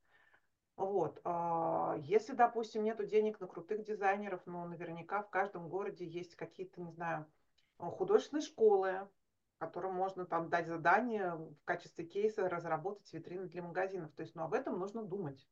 Вот. 0.79 1.19
А, 1.25 1.97
если, 1.99 2.31
допустим, 2.31 2.83
нету 2.83 3.05
денег 3.05 3.41
на 3.41 3.47
крутых 3.47 3.83
дизайнеров, 3.83 4.39
но 4.45 4.65
наверняка 4.65 5.21
в 5.21 5.29
каждом 5.29 5.67
городе 5.67 6.05
есть 6.05 6.35
какие-то, 6.35 6.79
не 6.79 6.91
знаю, 6.93 7.25
художественные 7.77 8.43
школы, 8.43 9.09
которым 9.57 9.93
можно 9.93 10.25
там 10.25 10.47
дать 10.47 10.67
задание 10.67 11.35
в 11.35 11.65
качестве 11.65 12.05
кейса 12.05 12.47
разработать 12.47 13.11
витрины 13.11 13.47
для 13.47 13.61
магазинов. 13.61 14.13
То 14.13 14.21
есть, 14.21 14.35
ну, 14.35 14.43
об 14.43 14.53
этом 14.53 14.79
нужно 14.79 15.03
думать. 15.03 15.45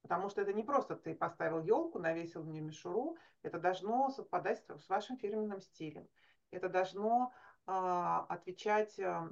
Потому 0.00 0.30
что 0.30 0.40
это 0.40 0.54
не 0.54 0.62
просто 0.62 0.96
ты 0.96 1.14
поставил 1.14 1.60
елку, 1.60 1.98
навесил 1.98 2.40
в 2.42 2.48
нее 2.48 2.62
мишуру, 2.62 3.18
это 3.42 3.58
должно 3.58 4.08
совпадать 4.08 4.64
с 4.66 4.88
вашим 4.88 5.18
фирменным 5.18 5.60
стилем. 5.60 6.08
Это 6.50 6.70
должно 6.70 7.34
э, 7.66 7.70
отвечать 7.70 8.98
э, 8.98 9.28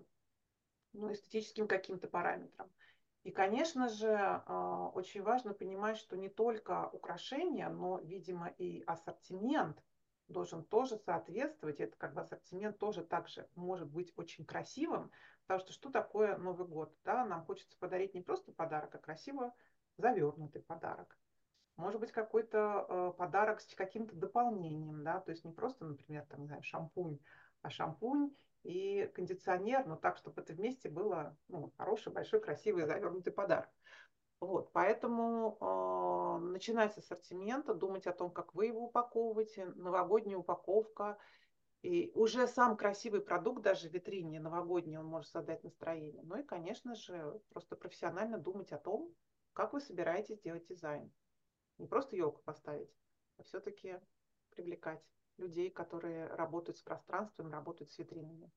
ну, 0.92 1.10
эстетическим 1.10 1.66
каким-то 1.66 2.06
параметрам. 2.06 2.70
И, 3.26 3.32
конечно 3.32 3.88
же, 3.88 4.14
а, 4.46 4.88
очень 4.94 5.20
важно 5.20 5.52
понимать, 5.52 5.96
что 5.96 6.16
не 6.16 6.28
только 6.28 6.88
украшения, 6.92 7.68
но, 7.68 7.98
видимо, 7.98 8.46
и 8.46 8.84
ассортимент 8.86 9.82
должен 10.28 10.62
тоже 10.62 10.96
соответствовать. 10.98 11.80
Это 11.80 11.96
как 11.96 12.14
бы 12.14 12.20
ассортимент 12.20 12.78
тоже 12.78 13.02
также 13.02 13.48
может 13.56 13.90
быть 13.90 14.12
очень 14.14 14.44
красивым, 14.44 15.10
потому 15.42 15.58
что 15.58 15.72
что 15.72 15.90
такое 15.90 16.36
Новый 16.36 16.68
год? 16.68 16.94
Да? 17.02 17.24
Нам 17.24 17.44
хочется 17.44 17.76
подарить 17.80 18.14
не 18.14 18.20
просто 18.20 18.52
подарок, 18.52 18.94
а 18.94 18.98
красиво 18.98 19.52
завернутый 19.96 20.62
подарок. 20.62 21.18
Может 21.74 21.98
быть, 21.98 22.12
какой-то 22.12 22.86
э, 22.88 23.12
подарок 23.18 23.60
с 23.60 23.74
каким-то 23.74 24.14
дополнением, 24.14 25.02
да, 25.02 25.18
то 25.18 25.32
есть 25.32 25.44
не 25.44 25.50
просто, 25.50 25.84
например, 25.84 26.24
там, 26.26 26.42
не 26.42 26.46
знаю, 26.46 26.62
шампунь, 26.62 27.18
а 27.62 27.70
шампунь 27.70 28.30
и 28.66 29.06
кондиционер, 29.14 29.86
но 29.86 29.96
так, 29.96 30.16
чтобы 30.16 30.42
это 30.42 30.52
вместе 30.52 30.88
было 30.88 31.36
ну, 31.48 31.72
хороший, 31.76 32.12
большой, 32.12 32.40
красивый, 32.40 32.86
завернутый 32.86 33.32
подарок. 33.32 33.70
Вот, 34.40 34.70
поэтому 34.72 35.56
э, 35.60 36.44
начинать 36.44 36.94
с 36.94 36.98
ассортимента, 36.98 37.74
думать 37.74 38.06
о 38.06 38.12
том, 38.12 38.30
как 38.30 38.54
вы 38.54 38.66
его 38.66 38.86
упаковываете, 38.86 39.66
новогодняя 39.76 40.36
упаковка, 40.36 41.16
и 41.82 42.10
уже 42.14 42.46
сам 42.48 42.76
красивый 42.76 43.20
продукт, 43.20 43.62
даже 43.62 43.88
в 43.88 43.92
витрине 43.92 44.40
новогодний, 44.40 44.98
он 44.98 45.06
может 45.06 45.30
создать 45.30 45.62
настроение. 45.62 46.22
Ну 46.24 46.36
и, 46.36 46.42
конечно 46.42 46.94
же, 46.96 47.40
просто 47.50 47.76
профессионально 47.76 48.38
думать 48.38 48.72
о 48.72 48.78
том, 48.78 49.14
как 49.52 49.72
вы 49.72 49.80
собираетесь 49.80 50.40
делать 50.40 50.66
дизайн. 50.66 51.10
Не 51.78 51.86
просто 51.86 52.16
елку 52.16 52.42
поставить, 52.42 52.90
а 53.38 53.44
все-таки 53.44 54.00
привлекать 54.50 55.02
людей, 55.38 55.70
которые 55.70 56.26
работают 56.28 56.78
с 56.78 56.82
пространством, 56.82 57.52
работают 57.52 57.90
с 57.90 57.98
витринами. 57.98 58.50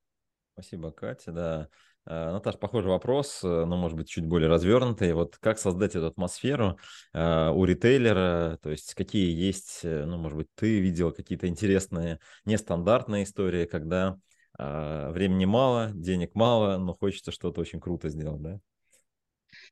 Спасибо, 0.53 0.91
Катя. 0.91 1.31
Да. 1.31 1.69
А, 2.05 2.33
Наташ, 2.33 2.57
похожий 2.57 2.89
вопрос, 2.89 3.41
э, 3.43 3.65
но, 3.65 3.77
может 3.77 3.97
быть, 3.97 4.09
чуть 4.09 4.25
более 4.25 4.49
развернутый. 4.49 5.13
Вот 5.13 5.37
как 5.37 5.57
создать 5.57 5.95
эту 5.95 6.07
атмосферу 6.07 6.77
э, 7.13 7.49
у 7.49 7.63
ритейлера? 7.63 8.57
То 8.61 8.69
есть 8.69 8.93
какие 8.93 9.31
есть, 9.31 9.81
э, 9.83 10.05
ну, 10.05 10.17
может 10.17 10.37
быть, 10.37 10.47
ты 10.55 10.79
видел 10.79 11.13
какие-то 11.13 11.47
интересные, 11.47 12.19
нестандартные 12.45 13.23
истории, 13.23 13.65
когда 13.65 14.17
э, 14.57 15.11
времени 15.11 15.45
мало, 15.45 15.91
денег 15.93 16.35
мало, 16.35 16.77
но 16.77 16.93
хочется 16.93 17.31
что-то 17.31 17.61
очень 17.61 17.79
круто 17.79 18.09
сделать, 18.09 18.41
да? 18.41 18.59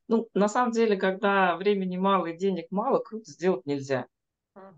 Ну, 0.08 0.30
на 0.34 0.48
самом 0.48 0.72
деле, 0.72 0.96
когда 0.96 1.58
времени 1.58 1.98
мало 1.98 2.28
и 2.28 2.38
денег 2.38 2.68
мало, 2.72 3.00
круто 3.00 3.30
сделать 3.30 3.66
нельзя. 3.66 4.08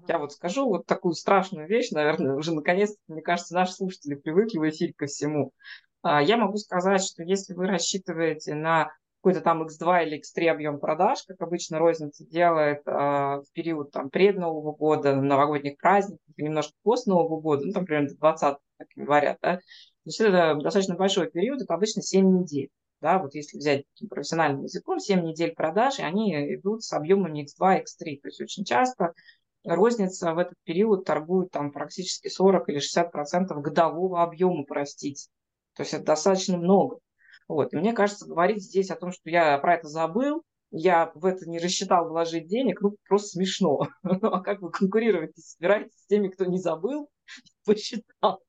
Я 0.07 0.19
вот 0.19 0.33
скажу 0.33 0.67
вот 0.67 0.85
такую 0.85 1.13
страшную 1.13 1.67
вещь, 1.67 1.91
наверное, 1.91 2.35
уже 2.35 2.53
наконец, 2.53 2.95
мне 3.07 3.21
кажется, 3.21 3.53
наши 3.53 3.73
слушатели 3.73 4.15
привыкли 4.15 4.57
в 4.57 4.69
эфире 4.69 4.93
ко 4.93 5.05
всему. 5.05 5.53
А, 6.01 6.21
я 6.21 6.37
могу 6.37 6.57
сказать, 6.57 7.03
что 7.03 7.23
если 7.23 7.53
вы 7.53 7.67
рассчитываете 7.67 8.55
на 8.55 8.91
какой-то 9.21 9.41
там 9.41 9.63
X2 9.63 10.05
или 10.05 10.21
X3 10.21 10.47
объем 10.47 10.79
продаж, 10.79 11.23
как 11.27 11.41
обычно 11.41 11.77
розница 11.77 12.25
делает 12.25 12.81
э, 12.85 12.91
в 12.91 13.45
период 13.53 13.91
там 13.91 14.09
пред 14.09 14.37
Нового 14.37 14.71
года, 14.71 15.13
новогодних 15.15 15.77
праздников, 15.77 16.23
немножко 16.37 16.73
после 16.83 17.11
Нового 17.11 17.41
года, 17.41 17.65
ну 17.65 17.73
там 17.73 17.85
примерно 17.85 18.15
20 18.15 18.57
января, 18.95 19.37
да, 19.41 19.57
то 19.57 19.61
есть 20.05 20.21
это 20.21 20.55
достаточно 20.55 20.95
большой 20.95 21.29
период, 21.29 21.61
это 21.61 21.73
обычно 21.73 22.01
7 22.01 22.39
недель. 22.39 22.69
Да, 23.01 23.17
вот 23.19 23.33
если 23.33 23.57
взять 23.57 23.85
профессиональным 24.09 24.63
языком, 24.63 24.99
7 24.99 25.21
недель 25.21 25.53
продаж, 25.53 25.99
и 25.99 26.03
они 26.03 26.33
идут 26.55 26.83
с 26.83 26.91
объемами 26.91 27.43
X2, 27.43 27.83
X3. 27.83 28.19
То 28.21 28.27
есть 28.27 28.41
очень 28.41 28.65
часто 28.65 29.13
розница 29.63 30.33
в 30.33 30.37
этот 30.37 30.55
период 30.63 31.05
торгует 31.05 31.51
там 31.51 31.71
практически 31.71 32.27
40 32.27 32.69
или 32.69 32.79
60 32.79 33.11
процентов 33.11 33.61
годового 33.61 34.23
объема, 34.23 34.63
простите. 34.63 35.29
То 35.75 35.83
есть 35.83 35.93
это 35.93 36.05
достаточно 36.05 36.57
много. 36.57 36.99
Вот. 37.47 37.73
И 37.73 37.77
мне 37.77 37.93
кажется, 37.93 38.27
говорить 38.27 38.63
здесь 38.63 38.91
о 38.91 38.95
том, 38.95 39.11
что 39.11 39.29
я 39.29 39.57
про 39.57 39.75
это 39.75 39.87
забыл, 39.87 40.43
я 40.71 41.11
в 41.15 41.25
это 41.25 41.49
не 41.49 41.57
рассчитал 41.57 42.07
вложить 42.07 42.47
денег, 42.47 42.81
ну, 42.81 42.95
просто 43.07 43.29
смешно. 43.29 43.87
Ну, 44.03 44.27
а 44.27 44.41
как 44.41 44.61
вы 44.61 44.71
конкурировать 44.71 45.35
собираетесь 45.37 45.95
с 45.95 46.05
теми, 46.05 46.27
кто 46.27 46.45
не 46.45 46.59
забыл, 46.59 47.09
посчитал? 47.65 48.43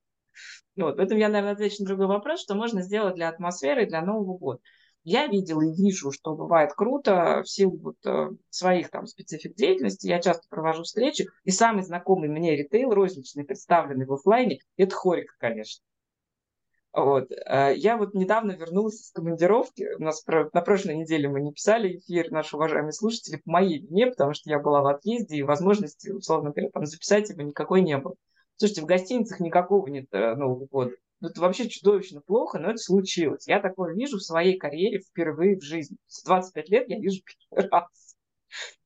Вот. 0.76 0.96
Поэтому 0.96 1.18
я, 1.18 1.28
наверное, 1.28 1.52
отвечу 1.52 1.82
на 1.82 1.86
другой 1.86 2.06
вопрос, 2.06 2.42
что 2.42 2.54
можно 2.54 2.82
сделать 2.82 3.14
для 3.14 3.28
атмосферы 3.28 3.84
и 3.84 3.88
для 3.88 4.02
Нового 4.02 4.36
года. 4.36 4.60
Я 5.10 5.26
видела 5.26 5.62
и 5.62 5.72
вижу, 5.72 6.12
что 6.12 6.36
бывает 6.36 6.72
круто 6.72 7.42
в 7.42 7.50
силу 7.50 7.76
вот, 7.78 7.96
э, 8.06 8.30
своих 8.48 8.90
там 8.90 9.06
специфик 9.06 9.56
деятельности. 9.56 10.06
Я 10.06 10.20
часто 10.20 10.46
провожу 10.48 10.84
встречи, 10.84 11.26
и 11.42 11.50
самый 11.50 11.82
знакомый 11.82 12.28
мне 12.28 12.54
ритейл 12.54 12.94
розничный, 12.94 13.42
представленный 13.42 14.06
в 14.06 14.12
офлайне, 14.12 14.60
это 14.76 14.94
Хорика, 14.94 15.34
конечно. 15.40 15.82
Вот. 16.92 17.32
Э, 17.32 17.74
я 17.74 17.96
вот 17.96 18.14
недавно 18.14 18.52
вернулась 18.52 19.00
из 19.00 19.10
командировки. 19.10 19.88
У 19.98 20.02
нас 20.04 20.24
на 20.24 20.60
прошлой 20.60 20.94
неделе 20.94 21.28
мы 21.28 21.40
не 21.40 21.52
писали 21.52 21.98
эфир, 21.98 22.30
наши 22.30 22.54
уважаемые 22.54 22.92
слушатели, 22.92 23.42
по 23.44 23.50
моей 23.50 23.80
вине, 23.80 24.06
потому 24.06 24.32
что 24.32 24.48
я 24.48 24.60
была 24.60 24.80
в 24.80 24.86
отъезде, 24.86 25.38
и 25.38 25.42
возможности, 25.42 26.10
условно 26.10 26.50
говоря, 26.50 26.70
там 26.70 26.86
записать 26.86 27.30
его 27.30 27.42
никакой 27.42 27.80
не 27.80 27.98
было. 27.98 28.14
Слушайте, 28.54 28.82
в 28.82 28.86
гостиницах 28.86 29.40
никакого 29.40 29.88
нет 29.88 30.06
э, 30.12 30.36
Нового 30.36 30.66
года. 30.66 30.92
Ну, 31.20 31.28
это 31.28 31.40
вообще 31.40 31.68
чудовищно 31.68 32.20
плохо, 32.22 32.58
но 32.58 32.70
это 32.70 32.78
случилось. 32.78 33.46
Я 33.46 33.60
такое 33.60 33.94
вижу 33.94 34.16
в 34.16 34.22
своей 34.22 34.58
карьере 34.58 35.00
впервые 35.00 35.58
в 35.58 35.62
жизни. 35.62 35.96
С 36.06 36.22
25 36.24 36.68
лет 36.70 36.88
я 36.88 36.98
вижу 36.98 37.22
первый 37.50 37.68
раз. 37.70 38.16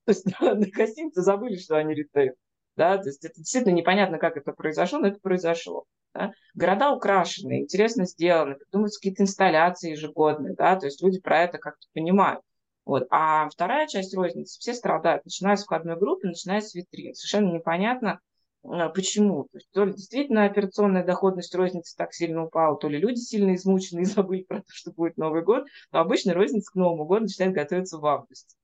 То 0.04 0.10
есть 0.10 0.26
на 0.40 0.54
гостинице 0.54 1.22
забыли, 1.22 1.56
что 1.56 1.76
они 1.76 1.94
ритейл. 1.94 2.34
Да, 2.76 2.98
то 2.98 3.08
есть 3.08 3.24
это 3.24 3.36
действительно 3.36 3.72
непонятно, 3.72 4.18
как 4.18 4.36
это 4.36 4.52
произошло, 4.52 4.98
но 4.98 5.08
это 5.08 5.20
произошло. 5.20 5.84
Да? 6.12 6.32
Города 6.54 6.92
украшены, 6.92 7.60
интересно 7.60 8.04
сделаны, 8.04 8.56
придумываются 8.56 8.98
какие-то 8.98 9.22
инсталляции 9.22 9.92
ежегодные, 9.92 10.54
да, 10.54 10.76
то 10.76 10.86
есть 10.86 11.00
люди 11.00 11.20
про 11.20 11.42
это 11.42 11.58
как-то 11.58 11.86
понимают. 11.92 12.40
Вот. 12.84 13.06
А 13.10 13.48
вторая 13.48 13.86
часть 13.86 14.14
розницы, 14.14 14.58
все 14.58 14.74
страдают, 14.74 15.24
начиная 15.24 15.56
с 15.56 15.64
входной 15.64 15.96
группы, 15.96 16.26
начиная 16.26 16.60
с 16.60 16.74
витрин. 16.74 17.14
Совершенно 17.14 17.52
непонятно, 17.52 18.20
почему. 18.88 19.44
То, 19.44 19.58
есть, 19.58 19.70
то 19.72 19.84
ли 19.84 19.92
действительно 19.92 20.46
операционная 20.46 21.04
доходность 21.04 21.54
розницы 21.54 21.94
так 21.96 22.14
сильно 22.14 22.44
упала, 22.44 22.78
то 22.78 22.88
ли 22.88 22.98
люди 22.98 23.18
сильно 23.18 23.54
измучены 23.54 24.00
и 24.00 24.04
забыли 24.04 24.42
про 24.42 24.60
то, 24.60 24.68
что 24.68 24.92
будет 24.92 25.16
Новый 25.16 25.42
год. 25.42 25.64
Но 25.92 26.00
обычно 26.00 26.34
розница 26.34 26.72
к 26.72 26.74
Новому 26.74 27.04
году 27.04 27.22
начинает 27.24 27.54
готовиться 27.54 27.98
в 27.98 28.06
августе. 28.06 28.56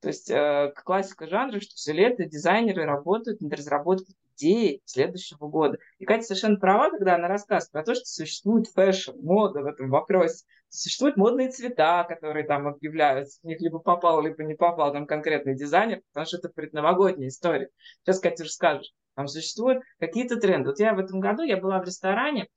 То 0.00 0.08
есть 0.08 0.30
э, 0.30 0.72
классика 0.84 1.28
жанра, 1.28 1.60
что 1.60 1.74
все 1.74 1.92
лето 1.92 2.24
дизайнеры 2.24 2.84
работают 2.84 3.40
над 3.40 3.52
разработкой 3.52 4.16
идеи 4.34 4.80
следующего 4.84 5.46
года. 5.48 5.78
И 5.98 6.04
Катя 6.04 6.24
совершенно 6.24 6.58
права, 6.58 6.90
когда 6.90 7.14
она 7.14 7.28
рассказывает 7.28 7.70
про 7.70 7.84
то, 7.84 7.94
что 7.94 8.04
существует 8.06 8.66
fashion, 8.68 9.12
мода 9.22 9.60
в 9.60 9.66
этом 9.66 9.90
вопросе. 9.90 10.44
Существуют 10.70 11.16
модные 11.16 11.50
цвета, 11.50 12.02
которые 12.04 12.46
там 12.46 12.66
объявляются. 12.66 13.38
В 13.42 13.44
них 13.44 13.60
либо 13.60 13.78
попал, 13.78 14.22
либо 14.22 14.42
не 14.42 14.54
попал 14.54 14.92
там 14.92 15.06
конкретный 15.06 15.54
дизайнер, 15.54 16.00
потому 16.12 16.26
что 16.26 16.38
это 16.38 16.48
предновогодняя 16.48 17.28
история. 17.28 17.68
Сейчас 18.02 18.18
Катя 18.18 18.44
расскажет. 18.44 18.90
Там 19.14 19.28
существуют 19.28 19.82
какие-то 19.98 20.36
тренды. 20.36 20.70
Вот 20.70 20.78
я 20.78 20.94
в 20.94 20.98
этом 20.98 21.20
году, 21.20 21.42
я 21.42 21.56
была 21.56 21.80
в 21.80 21.84
ресторане, 21.84 22.48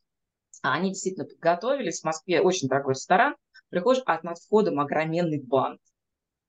а 0.62 0.74
они 0.74 0.90
действительно 0.90 1.26
подготовились. 1.26 2.02
В 2.02 2.06
Москве 2.06 2.42
очень 2.42 2.68
дорогой 2.68 2.94
ресторан. 2.94 3.36
Приходишь, 3.70 4.04
а 4.06 4.20
над 4.24 4.38
входом 4.38 4.80
огроменный 4.80 5.42
банк 5.42 5.80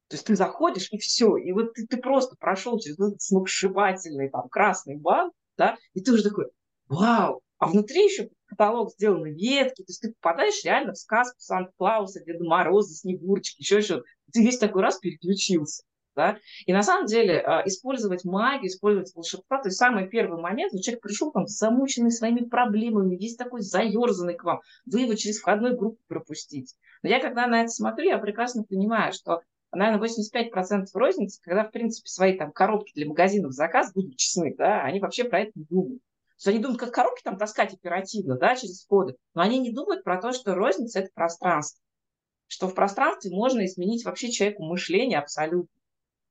то 0.09 0.15
есть 0.15 0.27
ты 0.27 0.37
заходишь, 0.37 0.89
и 0.93 0.99
все. 0.99 1.37
И 1.37 1.53
вот 1.53 1.75
ты, 1.75 1.87
ты 1.87 1.97
просто 1.97 2.37
прошел 2.37 2.79
через 2.79 2.99
этот 2.99 3.21
сногсшибательный 3.21 4.31
там 4.31 4.49
красный 4.49 4.97
банк, 4.97 5.35
да, 5.57 5.77
и 5.95 6.01
ты 6.01 6.13
уже 6.13 6.23
такой, 6.23 6.47
вау, 6.89 7.43
а 7.59 7.67
внутри 7.67 8.05
еще 8.05 8.31
каталог 8.47 8.93
сделаны 8.93 9.33
ветки, 9.33 9.83
то 9.83 9.91
есть 9.91 10.03
ты 10.03 10.15
попадаешь 10.21 10.63
реально 10.65 10.93
в 10.93 10.99
сказку 10.99 11.35
Санта-Клауса, 11.39 12.23
Деда 12.25 12.45
Мороза, 12.45 12.95
Снегурочки, 12.95 13.61
еще 13.61 13.81
что-то. 13.81 14.05
Ты 14.33 14.45
весь 14.45 14.59
такой 14.59 14.83
раз 14.83 14.99
переключился. 14.99 15.83
Да? 16.17 16.39
И 16.65 16.73
на 16.73 16.83
самом 16.83 17.07
деле 17.07 17.41
а, 17.41 17.63
использовать 17.67 18.25
магию, 18.25 18.69
использовать 18.69 19.15
волшебство, 19.15 19.59
то 19.59 19.69
есть 19.69 19.77
самый 19.77 20.09
первый 20.09 20.41
момент, 20.41 20.73
вот 20.73 20.81
человек 20.81 21.03
пришел 21.03 21.31
там 21.31 21.47
замученный 21.47 22.11
своими 22.11 22.41
проблемами, 22.41 23.17
весь 23.17 23.37
такой 23.37 23.61
заерзанный 23.61 24.35
к 24.35 24.43
вам, 24.43 24.61
вы 24.87 25.03
его 25.03 25.15
через 25.15 25.39
входную 25.39 25.77
группу 25.77 25.99
пропустите. 26.09 26.75
Но 27.03 27.11
я 27.11 27.21
когда 27.21 27.47
на 27.47 27.61
это 27.61 27.69
смотрю, 27.69 28.07
я 28.07 28.19
прекрасно 28.19 28.65
понимаю, 28.65 29.13
что 29.13 29.43
наверное, 29.73 30.09
85% 30.09 30.87
розницы, 30.95 31.41
когда, 31.43 31.65
в 31.65 31.71
принципе, 31.71 32.09
свои 32.09 32.37
там 32.37 32.51
коробки 32.51 32.93
для 32.95 33.07
магазинов 33.07 33.53
заказ, 33.53 33.93
будем 33.93 34.15
честны, 34.17 34.55
да, 34.57 34.83
они 34.83 35.01
вообще 35.01 35.25
про 35.25 35.41
это 35.41 35.53
не 35.55 35.65
думают. 35.65 36.01
То 36.01 36.35
есть 36.39 36.47
они 36.49 36.59
думают, 36.59 36.81
как 36.81 36.93
коробки 36.93 37.23
там 37.23 37.37
таскать 37.37 37.75
оперативно, 37.75 38.39
да, 38.39 38.57
через 38.57 38.85
входы, 38.85 39.17
но 39.35 39.43
они 39.43 39.59
не 39.59 39.73
думают 39.73 40.05
про 40.05 40.21
то, 40.21 40.33
что 40.33 40.55
розница– 40.55 41.01
это 41.01 41.11
пространство, 41.15 41.81
что 42.47 42.69
в 42.69 42.75
пространстве 42.75 43.31
можно 43.31 43.65
изменить 43.67 44.05
вообще 44.05 44.31
человеку 44.31 44.65
мышление 44.65 45.19
абсолютно 45.19 45.76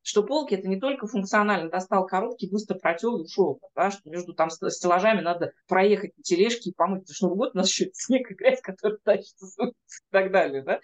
что 0.05 0.21
полки 0.21 0.53
это 0.53 0.67
не 0.67 0.79
только 0.79 1.07
функционально, 1.07 1.67
достал 1.69 2.05
коробки, 2.05 2.47
быстро 2.49 2.77
протел 2.77 3.17
и 3.17 3.23
ушел, 3.23 3.59
да, 3.75 3.89
что 3.89 4.07
между 4.07 4.35
там 4.35 4.51
стеллажами 4.51 5.21
надо 5.21 5.51
проехать 5.67 6.15
на 6.15 6.21
тележке 6.21 6.69
и 6.69 6.73
помыть, 6.73 7.01
потому 7.01 7.15
что 7.15 7.25
Новый 7.25 7.37
год 7.37 7.55
у 7.55 7.57
нас 7.57 7.69
еще 7.69 7.89
снег 7.93 8.29
и 8.29 8.35
грязь, 8.35 8.61
которая 8.61 8.99
тащится 9.03 9.63
и 9.65 9.71
так 10.11 10.31
далее, 10.31 10.61
да. 10.61 10.79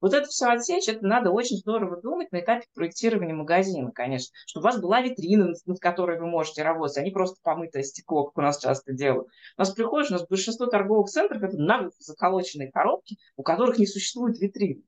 Вот 0.00 0.14
это 0.14 0.26
все 0.26 0.46
отсечь, 0.46 0.88
это 0.88 1.06
надо 1.06 1.30
очень 1.30 1.58
здорово 1.58 2.00
думать 2.00 2.32
на 2.32 2.40
этапе 2.40 2.64
проектирования 2.74 3.34
магазина, 3.34 3.90
конечно, 3.92 4.34
чтобы 4.46 4.64
у 4.64 4.70
вас 4.70 4.80
была 4.80 5.02
витрина, 5.02 5.52
над 5.66 5.78
которой 5.78 6.18
вы 6.18 6.26
можете 6.26 6.62
работать, 6.62 6.96
а 6.96 7.02
не 7.02 7.10
просто 7.10 7.36
помытое 7.42 7.82
стекло, 7.82 8.24
как 8.24 8.38
у 8.38 8.40
нас 8.40 8.58
часто 8.58 8.94
делают. 8.94 9.28
У 9.58 9.60
нас 9.60 9.70
приходишь, 9.72 10.10
у 10.10 10.14
нас 10.14 10.26
большинство 10.26 10.64
торговых 10.64 11.10
центров 11.10 11.42
это 11.42 11.58
на 11.58 11.90
заколоченные 11.98 12.72
коробки, 12.72 13.18
у 13.36 13.42
которых 13.42 13.76
не 13.76 13.86
существует 13.86 14.40
витрины. 14.40 14.82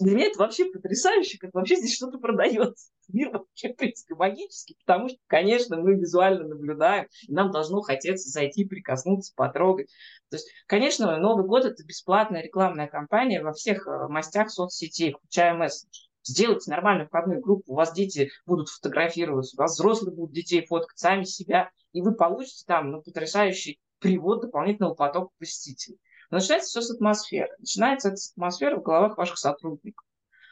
Для 0.00 0.14
меня 0.14 0.26
это 0.26 0.38
вообще 0.40 0.66
потрясающе, 0.66 1.38
как 1.38 1.54
вообще 1.54 1.76
здесь 1.76 1.94
что-то 1.94 2.18
продается. 2.18 2.88
Мир 3.08 3.30
вообще, 3.30 3.72
в 3.72 3.76
принципе, 3.76 4.14
магический, 4.14 4.76
потому 4.84 5.08
что, 5.08 5.18
конечно, 5.26 5.76
мы 5.76 5.94
визуально 5.94 6.46
наблюдаем, 6.46 7.06
и 7.26 7.32
нам 7.32 7.50
должно 7.50 7.80
хотеться 7.80 8.28
зайти, 8.28 8.64
прикоснуться, 8.64 9.32
потрогать. 9.36 9.88
То 10.30 10.36
есть, 10.36 10.48
конечно, 10.66 11.16
Новый 11.18 11.46
год– 11.46 11.64
это 11.66 11.84
бесплатная 11.84 12.42
рекламная 12.42 12.88
кампания 12.88 13.42
во 13.42 13.52
всех 13.52 13.86
э, 13.86 14.08
мастях 14.08 14.50
соцсетей, 14.50 15.12
включая 15.12 15.54
мессенджер. 15.54 16.06
Сделайте 16.24 16.70
нормальную 16.72 17.06
входную 17.06 17.40
группу, 17.40 17.72
у 17.72 17.76
вас 17.76 17.92
дети 17.92 18.30
будут 18.46 18.68
фотографироваться, 18.68 19.56
у 19.56 19.62
вас 19.62 19.74
взрослые 19.74 20.14
будут 20.14 20.34
детей 20.34 20.66
фоткать 20.66 20.98
сами 20.98 21.22
себя, 21.22 21.70
и 21.92 22.02
вы 22.02 22.16
получите 22.16 22.64
там 22.66 22.90
ну, 22.90 23.02
потрясающий 23.02 23.78
привод 24.00 24.40
дополнительного 24.40 24.94
потока 24.94 25.32
посетителей. 25.38 25.98
Но 26.30 26.38
начинается 26.38 26.68
все 26.68 26.80
с 26.80 26.90
атмосферы. 26.90 27.50
Начинается 27.58 28.08
эта 28.08 28.18
атмосфера 28.34 28.76
в 28.76 28.82
головах 28.82 29.16
ваших 29.16 29.38
сотрудников. 29.38 30.05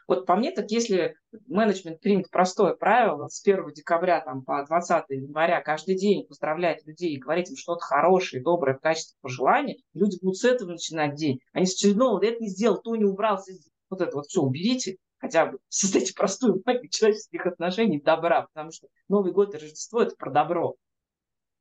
Вот 0.06 0.26
по 0.26 0.36
мне, 0.36 0.50
так 0.50 0.70
если 0.70 1.16
менеджмент 1.46 2.00
примет 2.00 2.30
простое 2.30 2.74
правило 2.74 3.28
с 3.28 3.42
1 3.42 3.72
декабря 3.72 4.20
там, 4.20 4.42
по 4.42 4.64
20 4.64 5.04
января 5.08 5.62
каждый 5.62 5.96
день 5.96 6.26
поздравлять 6.26 6.86
людей 6.86 7.14
и 7.14 7.18
говорить 7.18 7.50
им 7.50 7.56
что-то 7.56 7.80
хорошее, 7.80 8.42
доброе 8.42 8.76
в 8.76 8.80
качестве 8.80 9.16
пожелания, 9.22 9.78
люди 9.94 10.18
будут 10.20 10.36
с 10.36 10.44
этого 10.44 10.72
начинать 10.72 11.14
день. 11.14 11.40
Они 11.52 11.64
с 11.64 11.74
очередного, 11.74 12.22
это 12.24 12.40
не 12.40 12.48
сделал, 12.48 12.80
то 12.80 12.94
не 12.96 13.04
убрался, 13.04 13.52
вот 13.88 14.02
это 14.02 14.14
вот 14.14 14.26
все 14.26 14.42
уберите, 14.42 14.98
хотя 15.18 15.46
бы 15.46 15.58
создайте 15.68 16.12
простую 16.16 16.62
магию 16.66 16.90
человеческих 16.90 17.46
отношений, 17.46 18.00
добра, 18.00 18.42
потому 18.42 18.72
что 18.72 18.88
Новый 19.08 19.32
год 19.32 19.54
и 19.54 19.58
Рождество– 19.58 20.02
это 20.02 20.14
про 20.16 20.30
добро. 20.30 20.74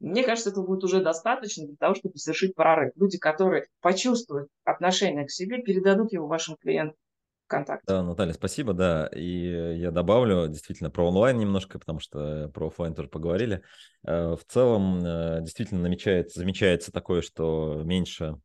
Мне 0.02 0.24
кажется, 0.24 0.50
этого 0.50 0.66
будет 0.66 0.84
уже 0.84 1.02
достаточно 1.02 1.66
для 1.66 1.78
того, 1.78 1.96
чтобы 1.96 2.18
совершить 2.18 2.56
прорыв. 2.56 2.92
Люди, 2.98 3.18
которые 3.18 3.68
почувствуют 3.80 4.50
отношение 4.66 5.26
к 5.26 5.32
себе, 5.32 5.62
передадут 5.62 6.12
его 6.12 6.28
вашим 6.28 6.58
клиентам. 6.58 6.98
ВКонтакте. 7.54 7.86
Да, 7.88 8.04
Наталья, 8.04 8.34
спасибо, 8.34 8.74
да. 8.74 9.08
И 9.14 9.78
я 9.78 9.92
добавлю 9.92 10.48
действительно 10.48 10.90
про 10.90 11.08
онлайн 11.08 11.38
немножко, 11.38 11.80
потому 11.80 12.00
что 12.00 12.50
про 12.54 12.68
офлайн 12.68 12.94
тоже 12.96 13.10
поговорили. 13.10 13.62
Э, 14.06 14.36
в 14.36 14.44
целом 14.48 15.04
э, 15.04 15.40
действительно 15.42 15.82
намечается, 15.82 16.40
замечается 16.40 16.92
такое, 16.92 17.22
что 17.22 17.82
меньше 17.86 18.38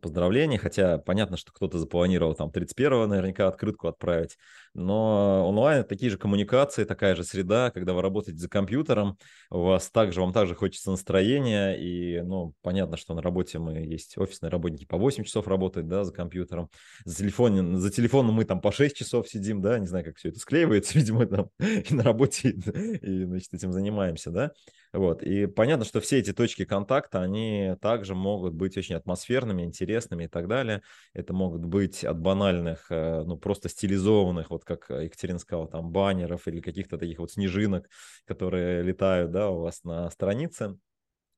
поздравления, 0.00 0.58
хотя 0.58 0.98
понятно, 0.98 1.36
что 1.36 1.52
кто-то 1.52 1.78
запланировал 1.78 2.34
там 2.34 2.48
31-го 2.48 3.06
наверняка 3.06 3.48
открытку 3.48 3.88
отправить, 3.88 4.38
но 4.74 5.46
онлайн 5.46 5.84
такие 5.84 6.10
же 6.10 6.16
коммуникации, 6.18 6.84
такая 6.84 7.14
же 7.14 7.24
среда, 7.24 7.70
когда 7.70 7.92
вы 7.92 8.00
работаете 8.00 8.38
за 8.38 8.48
компьютером, 8.48 9.18
у 9.50 9.60
вас 9.60 9.90
также, 9.90 10.20
вам 10.20 10.32
также 10.32 10.54
хочется 10.54 10.90
настроения, 10.90 11.74
и, 11.74 12.22
ну, 12.22 12.54
понятно, 12.62 12.96
что 12.96 13.14
на 13.14 13.20
работе 13.20 13.58
мы 13.58 13.74
есть 13.78 14.16
офисные 14.16 14.50
работники 14.50 14.86
по 14.86 14.96
8 14.96 15.24
часов 15.24 15.46
работают, 15.48 15.86
да, 15.88 16.04
за 16.04 16.12
компьютером, 16.12 16.70
за, 17.04 17.16
телефон, 17.16 17.76
за 17.76 17.90
телефоном 17.90 18.34
мы 18.34 18.44
там 18.44 18.60
по 18.60 18.72
6 18.72 18.96
часов 18.96 19.28
сидим, 19.28 19.60
да, 19.60 19.78
не 19.78 19.86
знаю, 19.86 20.04
как 20.04 20.16
все 20.16 20.30
это 20.30 20.38
склеивается, 20.38 20.94
видимо, 20.98 21.26
там 21.26 21.50
и 21.58 21.92
на 21.92 22.02
работе, 22.02 22.50
и 22.50 23.24
значит, 23.24 23.52
этим 23.52 23.72
занимаемся, 23.72 24.30
да, 24.30 24.52
вот, 24.92 25.22
и 25.22 25.46
понятно, 25.46 25.84
что 25.84 26.00
все 26.00 26.18
эти 26.18 26.32
точки 26.32 26.64
контакта, 26.64 27.20
они 27.22 27.74
также 27.80 28.14
могут 28.14 28.54
быть 28.54 28.76
очень 28.76 28.94
атмосферными, 28.94 29.62
интересными 29.62 30.24
и 30.24 30.28
так 30.28 30.48
далее. 30.48 30.82
Это 31.12 31.32
могут 31.34 31.64
быть 31.64 32.04
от 32.04 32.18
банальных, 32.18 32.86
э, 32.90 33.22
ну, 33.24 33.36
просто 33.36 33.68
стилизованных, 33.68 34.50
вот 34.50 34.64
как 34.64 34.88
Екатерина 34.90 35.38
сказала, 35.38 35.68
там, 35.68 35.90
баннеров 35.90 36.48
или 36.48 36.60
каких-то 36.60 36.98
таких 36.98 37.18
вот 37.18 37.30
снежинок, 37.32 37.88
которые 38.26 38.82
летают, 38.82 39.30
да, 39.30 39.50
у 39.50 39.60
вас 39.60 39.84
на 39.84 40.10
странице, 40.10 40.78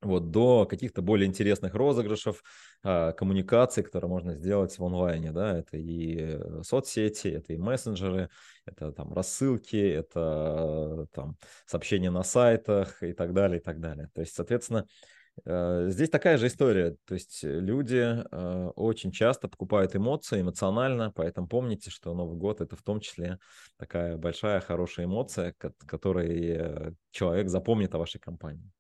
вот, 0.03 0.31
до 0.31 0.67
каких-то 0.67 1.03
более 1.03 1.27
интересных 1.27 1.75
розыгрышев, 1.75 2.43
а, 2.83 3.13
коммуникаций, 3.13 3.83
которые 3.83 4.09
можно 4.09 4.35
сделать 4.35 4.79
в 4.79 4.85
онлайне, 4.85 5.33
да, 5.33 5.59
это 5.59 5.77
и 5.77 6.17
э, 6.19 6.63
соцсети, 6.63 7.29
это 7.29 7.53
и 7.53 7.59
мессенджеры, 7.59 8.31
это 8.65 8.93
там 8.93 9.13
рассылки, 9.13 9.77
это 9.77 11.07
там 11.13 11.37
сообщения 11.67 12.11
на 12.11 12.23
сайтах 12.23 13.03
и 13.03 13.13
так 13.13 13.35
далее, 13.35 13.61
и 13.61 13.63
так 13.63 13.81
далее. 13.81 14.09
То 14.15 14.23
есть, 14.23 14.35
соответственно, 14.35 14.87
э, 15.45 15.89
Здесь 15.91 16.09
такая 16.09 16.39
же 16.39 16.47
история, 16.47 16.97
то 17.05 17.15
есть 17.15 17.41
люди 17.43 18.25
э, 18.31 18.71
очень 18.77 19.13
часто 19.13 19.49
покупают 19.49 19.95
эмоции 19.95 20.41
эмоционально, 20.41 21.13
поэтому 21.15 21.47
помните, 21.47 21.91
что 21.91 22.15
Новый 22.15 22.39
год 22.39 22.63
это 22.63 22.75
в 22.75 22.83
том 22.83 23.01
числе 23.01 23.39
такая 23.77 24.17
большая 24.17 24.61
хорошая 24.61 25.05
эмоция, 25.05 25.55
которой 25.87 26.95
человек 27.11 27.49
запомнит 27.49 27.95
о 27.95 27.99
вашей 27.99 28.19
компании. 28.19 28.71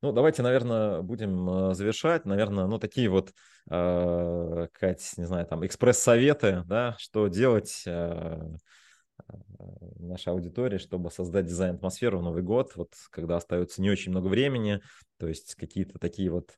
Ну, 0.00 0.12
давайте, 0.12 0.42
наверное, 0.42 1.02
будем 1.02 1.50
э, 1.50 1.74
завершать. 1.74 2.24
Наверное, 2.24 2.66
ну, 2.66 2.78
такие 2.78 3.08
вот, 3.08 3.32
э, 3.68 4.68
Кать, 4.72 5.12
не 5.16 5.24
знаю, 5.24 5.44
там, 5.46 5.66
экспресс-советы, 5.66 6.62
да, 6.66 6.94
что 6.98 7.26
делать 7.26 7.82
э, 7.84 7.90
э, 7.90 9.32
нашей 9.98 10.32
аудитории, 10.32 10.78
чтобы 10.78 11.10
создать 11.10 11.46
дизайн-атмосферу 11.46 12.20
в 12.20 12.22
Новый 12.22 12.42
год, 12.42 12.76
вот 12.76 12.92
когда 13.10 13.36
остается 13.36 13.82
не 13.82 13.90
очень 13.90 14.12
много 14.12 14.28
времени, 14.28 14.80
то 15.18 15.26
есть 15.26 15.56
какие-то 15.56 15.98
такие 15.98 16.30
вот 16.30 16.56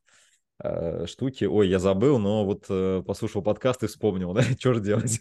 э, 0.63 1.07
штуки, 1.07 1.45
ой, 1.45 1.67
я 1.67 1.79
забыл, 1.79 2.19
но 2.19 2.45
вот 2.45 2.65
э, 2.69 3.01
послушал 3.03 3.41
подкаст 3.41 3.81
и 3.81 3.87
вспомнил, 3.87 4.33
да, 4.35 4.43
что 4.43 4.75
же 4.75 4.81
делать? 4.81 5.19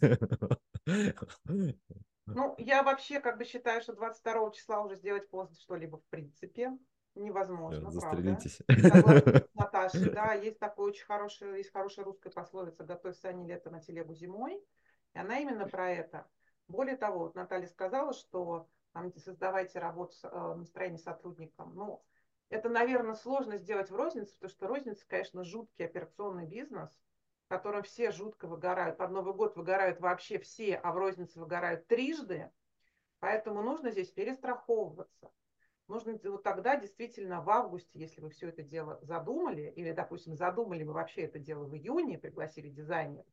Ну, 2.27 2.55
я 2.59 2.83
вообще 2.83 3.19
как 3.19 3.39
бы 3.39 3.47
считаю, 3.47 3.81
что 3.81 3.95
22 3.95 4.51
числа 4.53 4.83
уже 4.83 4.97
сделать 4.97 5.29
поздно 5.31 5.57
что-либо 5.57 5.97
в 5.97 6.05
принципе 6.11 6.71
невозможно, 7.15 7.91
Застрелитесь. 7.91 8.61
правда. 8.67 9.47
Наташа, 9.55 10.11
да, 10.13 10.33
есть 10.35 10.59
такое 10.59 10.89
очень 10.89 11.05
хорошее, 11.05 11.59
есть 11.59 11.73
хорошая 11.73 12.05
русская 12.05 12.31
пословица 12.31 12.85
«Готовь 12.85 13.17
сани 13.17 13.47
лето 13.47 13.71
на 13.71 13.81
телегу 13.81 14.15
зимой». 14.15 14.63
И 15.15 15.19
она 15.19 15.39
именно 15.39 15.67
про 15.67 15.91
это. 15.91 16.27
Более 16.69 16.97
того, 16.97 17.21
вот 17.21 17.35
Наталья 17.35 17.67
сказала, 17.67 18.13
что 18.13 18.69
там, 18.93 19.13
создавайте 19.17 19.79
работу, 19.79 20.15
э, 20.23 20.55
настроение 20.55 20.99
сотрудникам. 20.99 21.75
Ну, 21.75 22.03
это, 22.49 22.69
наверное, 22.69 23.15
сложно 23.15 23.59
сделать 23.59 23.91
в 23.91 23.97
рознице, 23.97 24.35
потому 24.35 24.51
что 24.51 24.67
розница, 24.67 25.05
конечно, 25.07 25.45
жуткий 25.45 25.85
операционный 25.85 26.47
бизнес, 26.47 26.91
в 27.47 27.49
котором 27.49 27.83
все 27.83 28.11
жутко 28.11 28.47
выгорают. 28.47 28.99
Под 28.99 29.11
Новый 29.11 29.35
год 29.35 29.57
выгорают 29.57 30.01
вообще 30.01 30.39
все, 30.39 30.77
а 30.77 30.93
в 30.93 30.99
рознице 30.99 31.41
выгорают 31.41 31.87
трижды. 31.87 32.51
Поэтому 33.21 33.63
нужно 33.63 33.91
здесь 33.91 34.11
перестраховываться. 34.11 35.31
Нужно 35.91 36.17
вот 36.23 36.45
тогда 36.45 36.77
действительно 36.77 37.43
в 37.43 37.51
августе, 37.51 37.99
если 37.99 38.21
вы 38.21 38.31
все 38.31 38.51
это 38.51 38.63
дело 38.63 39.01
задумали, 39.03 39.73
или, 39.75 39.91
допустим, 39.91 40.37
задумали 40.37 40.85
вы 40.85 40.93
вообще 40.93 41.23
это 41.23 41.41
дело 41.41 41.65
в 41.65 41.75
июне, 41.75 42.17
пригласили 42.17 42.69
дизайнера, 42.69 43.27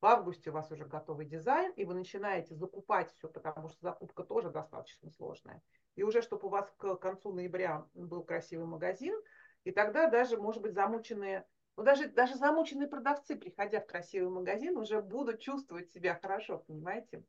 в 0.00 0.06
августе 0.06 0.50
у 0.50 0.52
вас 0.52 0.70
уже 0.70 0.84
готовый 0.84 1.26
дизайн, 1.26 1.72
и 1.72 1.84
вы 1.84 1.94
начинаете 1.94 2.54
закупать 2.54 3.12
все, 3.12 3.28
потому 3.28 3.68
что 3.70 3.78
закупка 3.80 4.22
тоже 4.22 4.50
достаточно 4.50 5.10
сложная. 5.10 5.60
И 5.96 6.04
уже, 6.04 6.22
чтобы 6.22 6.46
у 6.46 6.50
вас 6.50 6.72
к 6.78 6.94
концу 6.94 7.32
ноября 7.32 7.88
был 7.94 8.22
красивый 8.22 8.66
магазин, 8.66 9.20
и 9.64 9.72
тогда 9.72 10.06
даже, 10.06 10.36
может 10.36 10.62
быть, 10.62 10.74
замученные, 10.74 11.44
ну 11.76 11.82
даже, 11.82 12.08
даже 12.08 12.36
замученные 12.36 12.86
продавцы, 12.86 13.34
приходя 13.34 13.80
в 13.80 13.86
красивый 13.88 14.30
магазин, 14.30 14.76
уже 14.76 15.02
будут 15.02 15.40
чувствовать 15.40 15.90
себя 15.90 16.16
хорошо, 16.22 16.58
понимаете? 16.68 17.24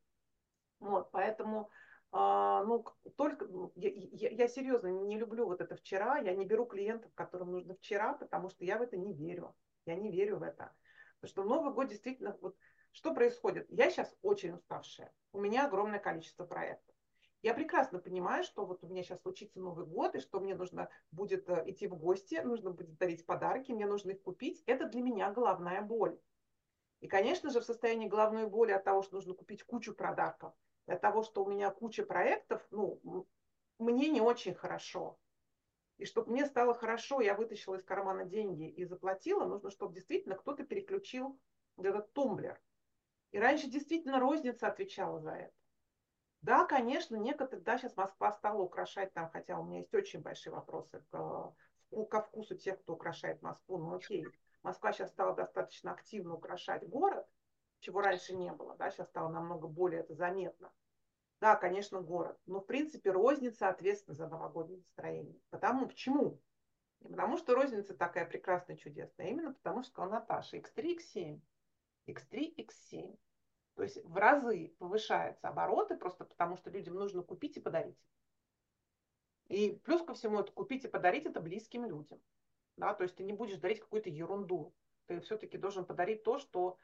Вот, 0.78 1.10
поэтому 1.10 1.68
а, 2.10 2.64
ну, 2.64 2.84
только, 3.16 3.46
ну, 3.46 3.72
я, 3.76 3.90
я, 3.92 4.30
я 4.30 4.48
серьезно 4.48 4.88
не 4.88 5.18
люблю 5.18 5.46
вот 5.46 5.60
это 5.60 5.76
вчера, 5.76 6.18
я 6.18 6.34
не 6.34 6.46
беру 6.46 6.64
клиентов, 6.64 7.12
которым 7.14 7.52
нужно 7.52 7.74
вчера, 7.74 8.14
потому 8.14 8.48
что 8.48 8.64
я 8.64 8.78
в 8.78 8.82
это 8.82 8.96
не 8.96 9.12
верю, 9.12 9.54
я 9.84 9.94
не 9.94 10.10
верю 10.10 10.38
в 10.38 10.42
это. 10.42 10.72
Потому 11.20 11.30
что 11.30 11.44
Новый 11.44 11.74
год 11.74 11.88
действительно, 11.88 12.36
вот 12.40 12.56
что 12.92 13.12
происходит? 13.12 13.66
Я 13.68 13.90
сейчас 13.90 14.14
очень 14.22 14.54
уставшая, 14.54 15.12
у 15.32 15.40
меня 15.40 15.66
огромное 15.66 15.98
количество 15.98 16.46
проектов. 16.46 16.94
Я 17.42 17.54
прекрасно 17.54 18.00
понимаю, 18.00 18.42
что 18.42 18.66
вот 18.66 18.82
у 18.82 18.88
меня 18.88 19.02
сейчас 19.02 19.20
случится 19.20 19.60
Новый 19.60 19.86
год, 19.86 20.16
и 20.16 20.20
что 20.20 20.40
мне 20.40 20.56
нужно 20.56 20.88
будет 21.12 21.48
э, 21.48 21.62
идти 21.66 21.86
в 21.86 21.94
гости, 21.94 22.40
нужно 22.42 22.70
будет 22.70 22.96
дарить 22.96 23.24
подарки, 23.26 23.70
мне 23.70 23.86
нужно 23.86 24.10
их 24.10 24.22
купить. 24.22 24.64
Это 24.66 24.86
для 24.86 25.02
меня 25.02 25.30
головная 25.30 25.80
боль. 25.80 26.18
И, 27.00 27.06
конечно 27.06 27.50
же, 27.50 27.60
в 27.60 27.64
состоянии 27.64 28.08
головной 28.08 28.48
боли 28.48 28.72
от 28.72 28.82
того, 28.82 29.02
что 29.02 29.14
нужно 29.14 29.34
купить 29.34 29.62
кучу 29.62 29.94
подарков, 29.94 30.52
от 30.88 31.00
того, 31.00 31.22
что 31.22 31.44
у 31.44 31.50
меня 31.50 31.70
куча 31.70 32.04
проектов, 32.04 32.66
ну, 32.70 33.26
мне 33.78 34.08
не 34.08 34.20
очень 34.20 34.54
хорошо. 34.54 35.18
И 35.98 36.04
чтобы 36.04 36.30
мне 36.30 36.46
стало 36.46 36.74
хорошо, 36.74 37.20
я 37.20 37.34
вытащила 37.34 37.74
из 37.74 37.84
кармана 37.84 38.24
деньги 38.24 38.68
и 38.68 38.84
заплатила, 38.84 39.44
нужно, 39.44 39.70
чтобы 39.70 39.94
действительно 39.94 40.36
кто-то 40.36 40.64
переключил 40.64 41.38
этот 41.76 42.12
тумблер. 42.12 42.60
И 43.32 43.38
раньше 43.38 43.68
действительно 43.68 44.20
розница 44.20 44.68
отвечала 44.68 45.20
за 45.20 45.32
это. 45.32 45.54
Да, 46.40 46.64
конечно, 46.64 47.16
некоторые, 47.16 47.64
да, 47.64 47.78
сейчас 47.78 47.96
Москва 47.96 48.32
стала 48.32 48.62
украшать 48.62 49.12
там, 49.12 49.28
хотя 49.28 49.58
у 49.58 49.64
меня 49.64 49.78
есть 49.80 49.92
очень 49.92 50.20
большие 50.20 50.52
вопросы 50.52 51.04
к, 51.10 51.54
ко 52.10 52.22
вкусу 52.22 52.56
тех, 52.56 52.80
кто 52.80 52.94
украшает 52.94 53.42
Москву, 53.42 53.78
но 53.78 53.96
окей. 53.96 54.24
Москва 54.62 54.92
сейчас 54.92 55.10
стала 55.10 55.34
достаточно 55.34 55.92
активно 55.92 56.34
украшать 56.34 56.88
город, 56.88 57.26
чего 57.80 58.00
раньше 58.00 58.34
не 58.34 58.52
было, 58.52 58.76
да, 58.76 58.90
сейчас 58.90 59.08
стало 59.08 59.28
намного 59.28 59.68
более 59.68 60.00
это 60.00 60.14
заметно. 60.14 60.72
Да, 61.40 61.54
конечно, 61.54 62.00
город, 62.00 62.38
но 62.46 62.60
в 62.60 62.66
принципе 62.66 63.10
розница 63.10 63.68
ответственна 63.68 64.16
за 64.16 64.28
новогоднее 64.28 64.78
настроение. 64.78 65.40
Потому 65.50 65.86
почему? 65.86 66.40
Не 67.00 67.10
потому 67.10 67.36
что 67.36 67.54
розница 67.54 67.94
такая 67.94 68.26
прекрасная, 68.26 68.76
чудесная, 68.76 69.26
а 69.26 69.30
именно 69.30 69.52
потому 69.54 69.82
что 69.82 69.92
сказала 69.92 70.12
Наташа, 70.12 70.56
X3, 70.56 70.98
X7, 70.98 71.40
X3, 72.08 72.56
X7. 72.56 73.18
То 73.76 73.84
есть 73.84 74.04
в 74.04 74.16
разы 74.16 74.74
повышаются 74.78 75.48
обороты 75.48 75.96
просто 75.96 76.24
потому, 76.24 76.56
что 76.56 76.70
людям 76.70 76.94
нужно 76.94 77.22
купить 77.22 77.56
и 77.56 77.60
подарить. 77.60 77.96
И 79.46 79.80
плюс 79.84 80.02
ко 80.02 80.14
всему 80.14 80.40
это 80.40 80.50
купить 80.50 80.84
и 80.84 80.88
подарить 80.88 81.26
это 81.26 81.40
близким 81.40 81.84
людям. 81.84 82.20
Да? 82.76 82.92
То 82.94 83.04
есть 83.04 83.14
ты 83.14 83.22
не 83.22 83.32
будешь 83.32 83.58
дарить 83.58 83.80
какую-то 83.80 84.10
ерунду. 84.10 84.74
Ты 85.06 85.20
все-таки 85.20 85.56
должен 85.56 85.84
подарить 85.84 86.24
то, 86.24 86.38
что 86.38 86.76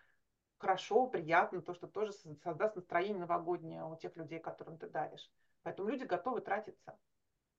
хорошо, 0.65 1.07
приятно, 1.07 1.61
то, 1.61 1.75
что 1.75 1.87
тоже 1.87 2.13
создаст 2.43 2.75
настроение 2.75 3.19
новогоднее 3.19 3.85
у 3.85 3.97
тех 3.97 4.17
людей, 4.17 4.41
которым 4.41 4.79
ты 4.79 4.89
даришь. 4.89 5.31
Поэтому 5.63 5.91
люди 5.91 6.05
готовы 6.05 6.41
тратиться. 6.41 6.99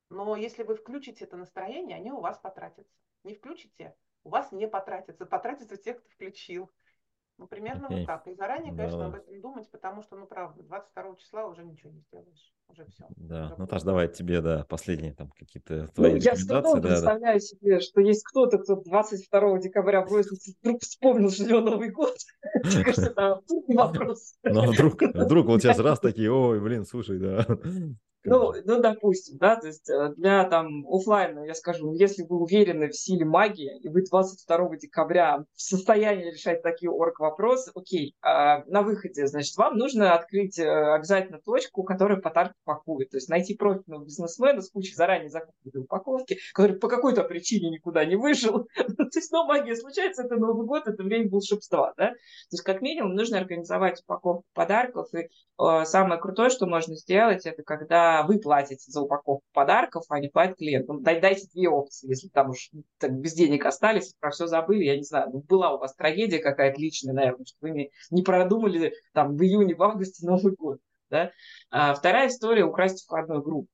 Но 0.09 0.35
если 0.35 0.63
вы 0.63 0.75
включите 0.75 1.25
это 1.25 1.37
настроение, 1.37 1.97
они 1.97 2.11
у 2.11 2.19
вас 2.19 2.39
потратятся. 2.39 2.97
Не 3.23 3.35
включите, 3.35 3.95
у 4.23 4.29
вас 4.29 4.51
не 4.51 4.67
потратятся. 4.67 5.27
Потратятся 5.27 5.77
те, 5.77 5.93
кто 5.93 6.09
включил. 6.09 6.71
Ну, 7.37 7.47
примерно 7.47 7.87
okay. 7.87 7.97
вот 7.99 8.05
так. 8.07 8.27
И 8.27 8.33
заранее, 8.33 8.71
да, 8.71 8.83
конечно, 8.83 9.07
об 9.07 9.15
этом 9.15 9.41
думать, 9.41 9.69
потому 9.69 10.01
что, 10.03 10.15
ну, 10.15 10.25
правда, 10.25 10.63
22 10.63 11.15
числа 11.17 11.45
уже 11.47 11.65
ничего 11.65 11.91
не 11.91 11.99
сделаешь. 11.99 12.53
Уже 12.69 12.85
все. 12.85 13.05
Да, 13.17 13.47
уже 13.47 13.57
Наташа, 13.57 13.85
давай 13.85 14.07
тебе, 14.07 14.41
да, 14.41 14.65
последние 14.69 15.13
там 15.13 15.29
какие-то 15.31 15.87
твои 15.89 16.13
ну, 16.13 16.17
Я 16.17 16.35
с 16.35 16.45
трудом 16.45 16.81
да, 16.81 16.87
представляю 16.87 17.39
да. 17.39 17.45
себе, 17.45 17.79
что 17.81 17.99
есть 17.99 18.23
кто-то, 18.23 18.57
кто 18.57 18.77
22 18.77 19.59
декабря 19.59 20.01
бросится, 20.03 20.53
вдруг 20.61 20.81
вспомнил, 20.81 21.29
что 21.29 21.43
у 21.43 21.47
него 21.47 21.59
Новый 21.59 21.91
год. 21.91 22.15
Кажется, 22.63 23.07
это 23.07 23.41
вопрос. 23.67 24.35
Ну, 24.43 24.71
вдруг, 24.71 25.01
вдруг 25.01 25.47
вот 25.47 25.61
сейчас 25.61 25.79
раз 25.79 25.99
такие, 25.99 26.31
ой, 26.31 26.61
блин, 26.61 26.85
слушай, 26.85 27.19
да. 27.19 27.45
Ну, 28.25 28.53
ну, 28.65 28.81
допустим, 28.81 29.37
да, 29.37 29.55
то 29.55 29.67
есть 29.67 29.89
э, 29.89 30.13
для 30.17 30.43
там 30.45 30.85
офлайна, 30.87 31.45
я 31.45 31.53
скажу, 31.53 31.93
если 31.93 32.23
вы 32.23 32.41
уверены 32.41 32.89
в 32.89 32.95
силе 32.95 33.23
магии, 33.23 33.79
и 33.81 33.89
вы 33.89 34.03
22 34.03 34.77
декабря 34.77 35.45
в 35.53 35.61
состоянии 35.61 36.31
решать 36.31 36.63
такие 36.63 36.89
орг-вопросы, 36.89 37.71
окей, 37.75 38.15
а 38.21 38.63
на 38.65 38.81
выходе, 38.81 39.27
значит, 39.27 39.55
вам 39.57 39.77
нужно 39.77 40.15
открыть 40.15 40.57
э, 40.57 40.67
обязательно 40.67 41.39
точку, 41.39 41.83
которая 41.83 42.19
подарки 42.19 42.55
пакует, 42.63 43.11
то 43.11 43.17
есть 43.17 43.29
найти 43.29 43.55
профильного 43.55 44.03
бизнесмена 44.03 44.61
с 44.61 44.71
кучей 44.71 44.95
заранее 44.95 45.29
закупленной 45.29 45.83
упаковки, 45.83 46.37
который 46.53 46.77
по 46.77 46.87
какой-то 46.87 47.23
причине 47.23 47.69
никуда 47.69 48.05
не 48.05 48.15
вышел. 48.15 48.67
то 48.75 49.09
есть, 49.13 49.31
ну, 49.31 49.45
магия 49.45 49.75
случается, 49.75 50.23
это 50.23 50.35
Новый 50.35 50.65
год, 50.65 50.87
это 50.87 51.03
время 51.03 51.29
волшебства, 51.29 51.93
да. 51.95 52.09
То 52.09 52.53
есть, 52.53 52.63
как 52.63 52.81
минимум, 52.81 53.13
нужно 53.13 53.37
организовать 53.37 54.01
упаковку 54.01 54.45
подарков, 54.53 55.07
и 55.13 55.27
э, 55.27 55.85
самое 55.85 56.19
крутое, 56.19 56.49
что 56.49 56.65
можно 56.65 56.95
сделать, 56.95 57.45
это 57.45 57.61
когда 57.61 58.14
вы 58.23 58.39
платите 58.39 58.91
за 58.91 59.01
упаковку 59.01 59.43
подарков, 59.53 60.05
а 60.09 60.19
не 60.19 60.29
платит 60.29 60.57
клиент. 60.57 60.87
Ну, 60.87 60.99
дайте 60.99 61.47
две 61.53 61.69
опции, 61.69 62.09
если 62.09 62.27
там 62.29 62.51
уж 62.51 62.69
так, 62.97 63.11
без 63.13 63.33
денег 63.33 63.65
остались, 63.65 64.13
про 64.19 64.31
все 64.31 64.47
забыли, 64.47 64.83
я 64.83 64.97
не 64.97 65.03
знаю, 65.03 65.29
ну, 65.31 65.39
была 65.39 65.73
у 65.73 65.79
вас 65.79 65.95
трагедия 65.95 66.39
какая-то 66.39 66.79
личная, 66.79 67.13
наверное, 67.13 67.45
что 67.45 67.57
вы 67.61 67.71
не, 67.71 67.91
не 68.11 68.23
продумали 68.23 68.93
там 69.13 69.35
в 69.35 69.41
июне, 69.41 69.75
в 69.75 69.83
августе 69.83 70.25
Новый 70.25 70.53
год. 70.53 70.79
Да? 71.09 71.31
А 71.69 71.93
вторая 71.93 72.27
история– 72.27 72.63
украсть 72.65 73.05
входную 73.05 73.41
группу. 73.41 73.69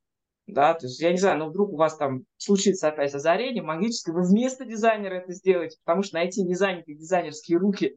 Да, 0.47 0.73
то 0.73 0.85
есть, 0.85 0.99
я 0.99 1.11
не 1.11 1.17
знаю, 1.17 1.37
но 1.37 1.49
вдруг 1.49 1.71
у 1.71 1.77
вас 1.77 1.95
там 1.95 2.25
случится 2.37 2.89
опять 2.89 3.13
озарение 3.13 3.63
магическое, 3.63 4.11
вы 4.11 4.23
вместо 4.23 4.65
дизайнера 4.65 5.15
это 5.15 5.31
сделаете, 5.31 5.77
потому 5.85 6.03
что 6.03 6.15
найти 6.15 6.43
незанятые 6.43 6.97
дизайнерские 6.97 7.57
руки 7.57 7.95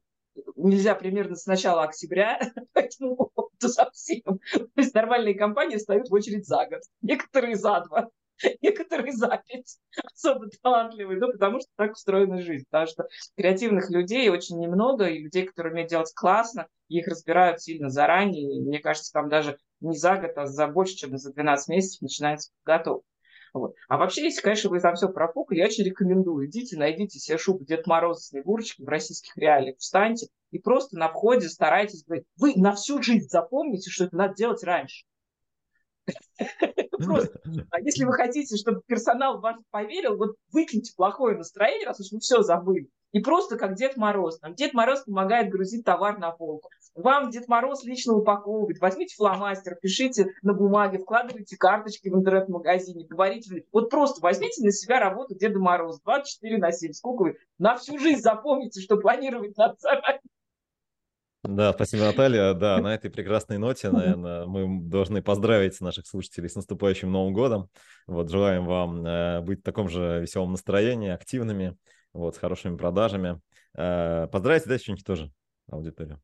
нельзя 0.56 0.94
примерно 0.94 1.36
с 1.36 1.46
начала 1.46 1.82
октября, 1.82 2.40
поэтому 2.72 3.30
совсем. 3.68 4.40
То 4.52 4.68
есть 4.76 4.94
нормальные 4.94 5.34
компании 5.34 5.76
стоят 5.76 6.08
в 6.08 6.12
очередь 6.12 6.46
за 6.46 6.66
год, 6.66 6.80
некоторые 7.02 7.56
за 7.56 7.80
два, 7.80 8.08
некоторые 8.62 9.12
за 9.12 9.42
пять, 9.46 9.78
особо 10.14 10.48
талантливые, 10.62 11.18
ну, 11.18 11.32
потому 11.32 11.60
что 11.60 11.68
так 11.76 11.92
устроена 11.92 12.40
жизнь, 12.40 12.64
потому 12.70 12.86
что 12.86 13.06
креативных 13.36 13.90
людей 13.90 14.28
очень 14.28 14.58
немного, 14.58 15.06
и 15.06 15.22
людей, 15.22 15.46
которые 15.46 15.72
умеют 15.72 15.90
делать 15.90 16.12
классно, 16.14 16.66
их 16.88 17.06
разбирают 17.06 17.60
сильно 17.62 17.88
заранее, 17.88 18.58
и 18.58 18.60
мне 18.60 18.78
кажется, 18.78 19.12
там 19.12 19.28
даже 19.28 19.58
не 19.80 19.96
за 19.96 20.16
год, 20.16 20.32
а 20.36 20.46
за 20.46 20.66
больше, 20.66 20.96
чем 20.96 21.16
за 21.16 21.32
12 21.32 21.68
месяцев 21.68 22.02
начинается 22.02 22.50
подготовка. 22.64 23.06
Вот. 23.54 23.74
А 23.88 23.96
вообще, 23.96 24.24
если, 24.24 24.42
конечно, 24.42 24.68
вы 24.68 24.80
там 24.80 24.96
все 24.96 25.08
профукали, 25.08 25.60
я 25.60 25.66
очень 25.66 25.84
рекомендую. 25.84 26.48
Идите, 26.48 26.76
найдите 26.76 27.20
себе 27.20 27.38
шубу 27.38 27.64
Дед 27.64 27.86
Мороз 27.86 28.24
с 28.24 28.28
Снегурочкой 28.28 28.84
в 28.84 28.88
российских 28.88 29.36
реалиях, 29.36 29.78
встаньте 29.78 30.26
и 30.50 30.58
просто 30.58 30.98
на 30.98 31.08
входе 31.08 31.48
старайтесь 31.48 32.04
говорить. 32.04 32.26
Вы 32.36 32.54
на 32.56 32.74
всю 32.74 33.00
жизнь 33.00 33.28
запомните, 33.28 33.90
что 33.90 34.04
это 34.04 34.16
надо 34.16 34.34
делать 34.34 34.62
раньше. 34.64 35.04
Просто. 36.98 37.40
А 37.70 37.80
если 37.80 38.04
вы 38.04 38.12
хотите, 38.12 38.56
чтобы 38.56 38.82
персонал 38.86 39.40
вас 39.40 39.56
поверил, 39.70 40.16
вот 40.16 40.36
выкиньте 40.52 40.92
плохое 40.96 41.36
настроение, 41.36 41.86
раз 41.86 42.00
уж 42.00 42.10
вы 42.10 42.18
все 42.18 42.42
забыли. 42.42 42.88
И 43.12 43.20
просто 43.20 43.56
как 43.56 43.76
Дед 43.76 43.96
Мороз. 43.96 44.40
Там 44.40 44.54
Дед 44.54 44.74
Мороз 44.74 45.02
помогает 45.04 45.50
грузить 45.50 45.84
товар 45.84 46.18
на 46.18 46.32
полку. 46.32 46.68
Вам 46.94 47.30
Дед 47.30 47.48
Мороз 47.48 47.82
лично 47.84 48.14
упаковывает. 48.14 48.80
Возьмите 48.80 49.16
фломастер, 49.16 49.74
пишите 49.74 50.34
на 50.42 50.54
бумаге, 50.54 50.98
вкладывайте 50.98 51.56
карточки 51.56 52.08
в 52.08 52.14
интернет-магазине, 52.14 53.04
говорите. 53.04 53.64
Вот 53.72 53.90
просто 53.90 54.20
возьмите 54.20 54.62
на 54.62 54.70
себя 54.70 55.00
работу 55.00 55.34
Деда 55.34 55.58
Мороза 55.58 56.00
24 56.04 56.58
на 56.58 56.70
7. 56.70 56.92
Сколько 56.92 57.22
вы 57.22 57.38
на 57.58 57.76
всю 57.76 57.98
жизнь 57.98 58.20
запомните, 58.20 58.80
что 58.80 58.96
планировать 58.96 59.56
надо 59.56 59.74
заранее. 59.80 60.20
Да, 61.42 61.72
спасибо, 61.72 62.04
Наталья. 62.04 62.54
Да, 62.54 62.78
на 62.80 62.94
этой 62.94 63.10
прекрасной 63.10 63.58
ноте, 63.58 63.90
наверное, 63.90 64.46
мы 64.46 64.80
должны 64.80 65.20
поздравить 65.20 65.78
наших 65.80 66.06
слушателей 66.06 66.48
с 66.48 66.54
наступающим 66.54 67.10
Новым 67.10 67.34
годом. 67.34 67.68
Вот, 68.06 68.30
желаем 68.30 68.66
вам 68.66 69.04
э, 69.04 69.40
быть 69.40 69.60
в 69.60 69.62
таком 69.62 69.88
же 69.88 70.20
веселом 70.20 70.52
настроении, 70.52 71.10
активными 71.10 71.76
вот, 72.12 72.36
с 72.36 72.38
хорошими 72.38 72.76
продажами. 72.76 73.40
Э, 73.74 74.26
поздравьте, 74.30 74.68
да, 74.68 74.78
что-нибудь 74.78 75.04
тоже 75.04 75.32
аудиторию. 75.68 76.20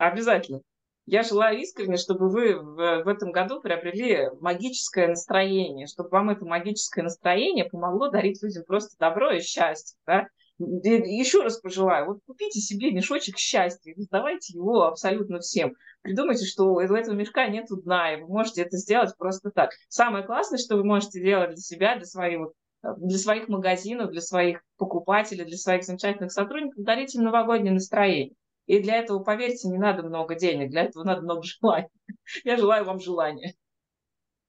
Обязательно. 0.00 0.62
Я 1.04 1.22
желаю 1.22 1.58
искренне, 1.58 1.98
чтобы 1.98 2.30
вы 2.30 2.54
в, 2.54 3.02
в 3.04 3.08
этом 3.08 3.32
году 3.32 3.60
приобрели 3.60 4.30
магическое 4.40 5.08
настроение, 5.08 5.86
чтобы 5.86 6.08
вам 6.08 6.30
это 6.30 6.46
магическое 6.46 7.02
настроение 7.02 7.66
помогло 7.66 8.08
дарить 8.08 8.42
людям 8.42 8.64
просто 8.66 8.96
добро 8.98 9.30
и 9.32 9.40
счастье. 9.40 9.98
Да? 10.06 10.26
Еще 10.58 11.42
раз 11.42 11.58
пожелаю, 11.60 12.06
вот 12.06 12.20
купите 12.26 12.60
себе 12.60 12.92
мешочек 12.92 13.36
счастья, 13.36 13.94
раздавайте 13.94 14.54
его 14.54 14.84
абсолютно 14.84 15.40
всем. 15.40 15.74
Придумайте, 16.00 16.46
что 16.46 16.72
у 16.72 16.80
этого 16.80 17.14
мешка 17.14 17.46
нет 17.48 17.66
дна, 17.68 18.14
и 18.14 18.22
вы 18.22 18.28
можете 18.28 18.62
это 18.62 18.78
сделать 18.78 19.14
просто 19.18 19.50
так. 19.50 19.72
Самое 19.88 20.24
классное, 20.24 20.58
что 20.58 20.76
вы 20.76 20.84
можете 20.84 21.20
делать 21.20 21.50
для 21.50 21.58
себя, 21.58 21.96
для 21.96 22.06
своих 22.06 22.48
для 22.96 23.18
своих 23.18 23.48
магазинов, 23.48 24.10
для 24.10 24.22
своих 24.22 24.62
покупателей, 24.78 25.44
для 25.44 25.58
своих 25.58 25.84
замечательных 25.84 26.32
сотрудников 26.32 26.82
дарить 26.82 27.14
им 27.14 27.24
новогоднее 27.24 27.74
настроение. 27.74 28.34
И 28.70 28.78
для 28.78 28.98
этого, 28.98 29.18
поверьте, 29.18 29.66
не 29.66 29.78
надо 29.78 30.04
много 30.04 30.36
денег, 30.36 30.70
для 30.70 30.82
этого 30.82 31.02
надо 31.02 31.22
много 31.22 31.42
желаний. 31.42 31.88
Я 32.44 32.56
желаю 32.56 32.84
вам 32.84 33.00
желания. 33.00 33.56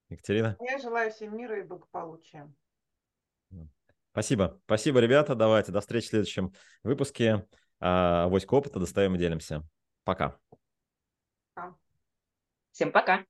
Екатерина? 0.09 0.55
Я 0.59 0.77
желаю 0.77 1.11
всем 1.11 1.35
мира 1.35 1.59
и 1.59 1.63
благополучия. 1.63 2.47
Спасибо. 4.11 4.61
Спасибо, 4.65 4.99
ребята. 4.99 5.33
Давайте 5.33 5.71
до 5.71 5.81
встречи 5.81 6.05
в 6.05 6.09
следующем 6.09 6.53
выпуске. 6.83 7.47
Авоська 7.79 8.53
опыта 8.53 8.79
достаем 8.79 9.15
и 9.15 9.17
делимся. 9.17 9.63
Пока. 10.03 10.37
Всем 12.71 12.91
пока. 12.91 13.25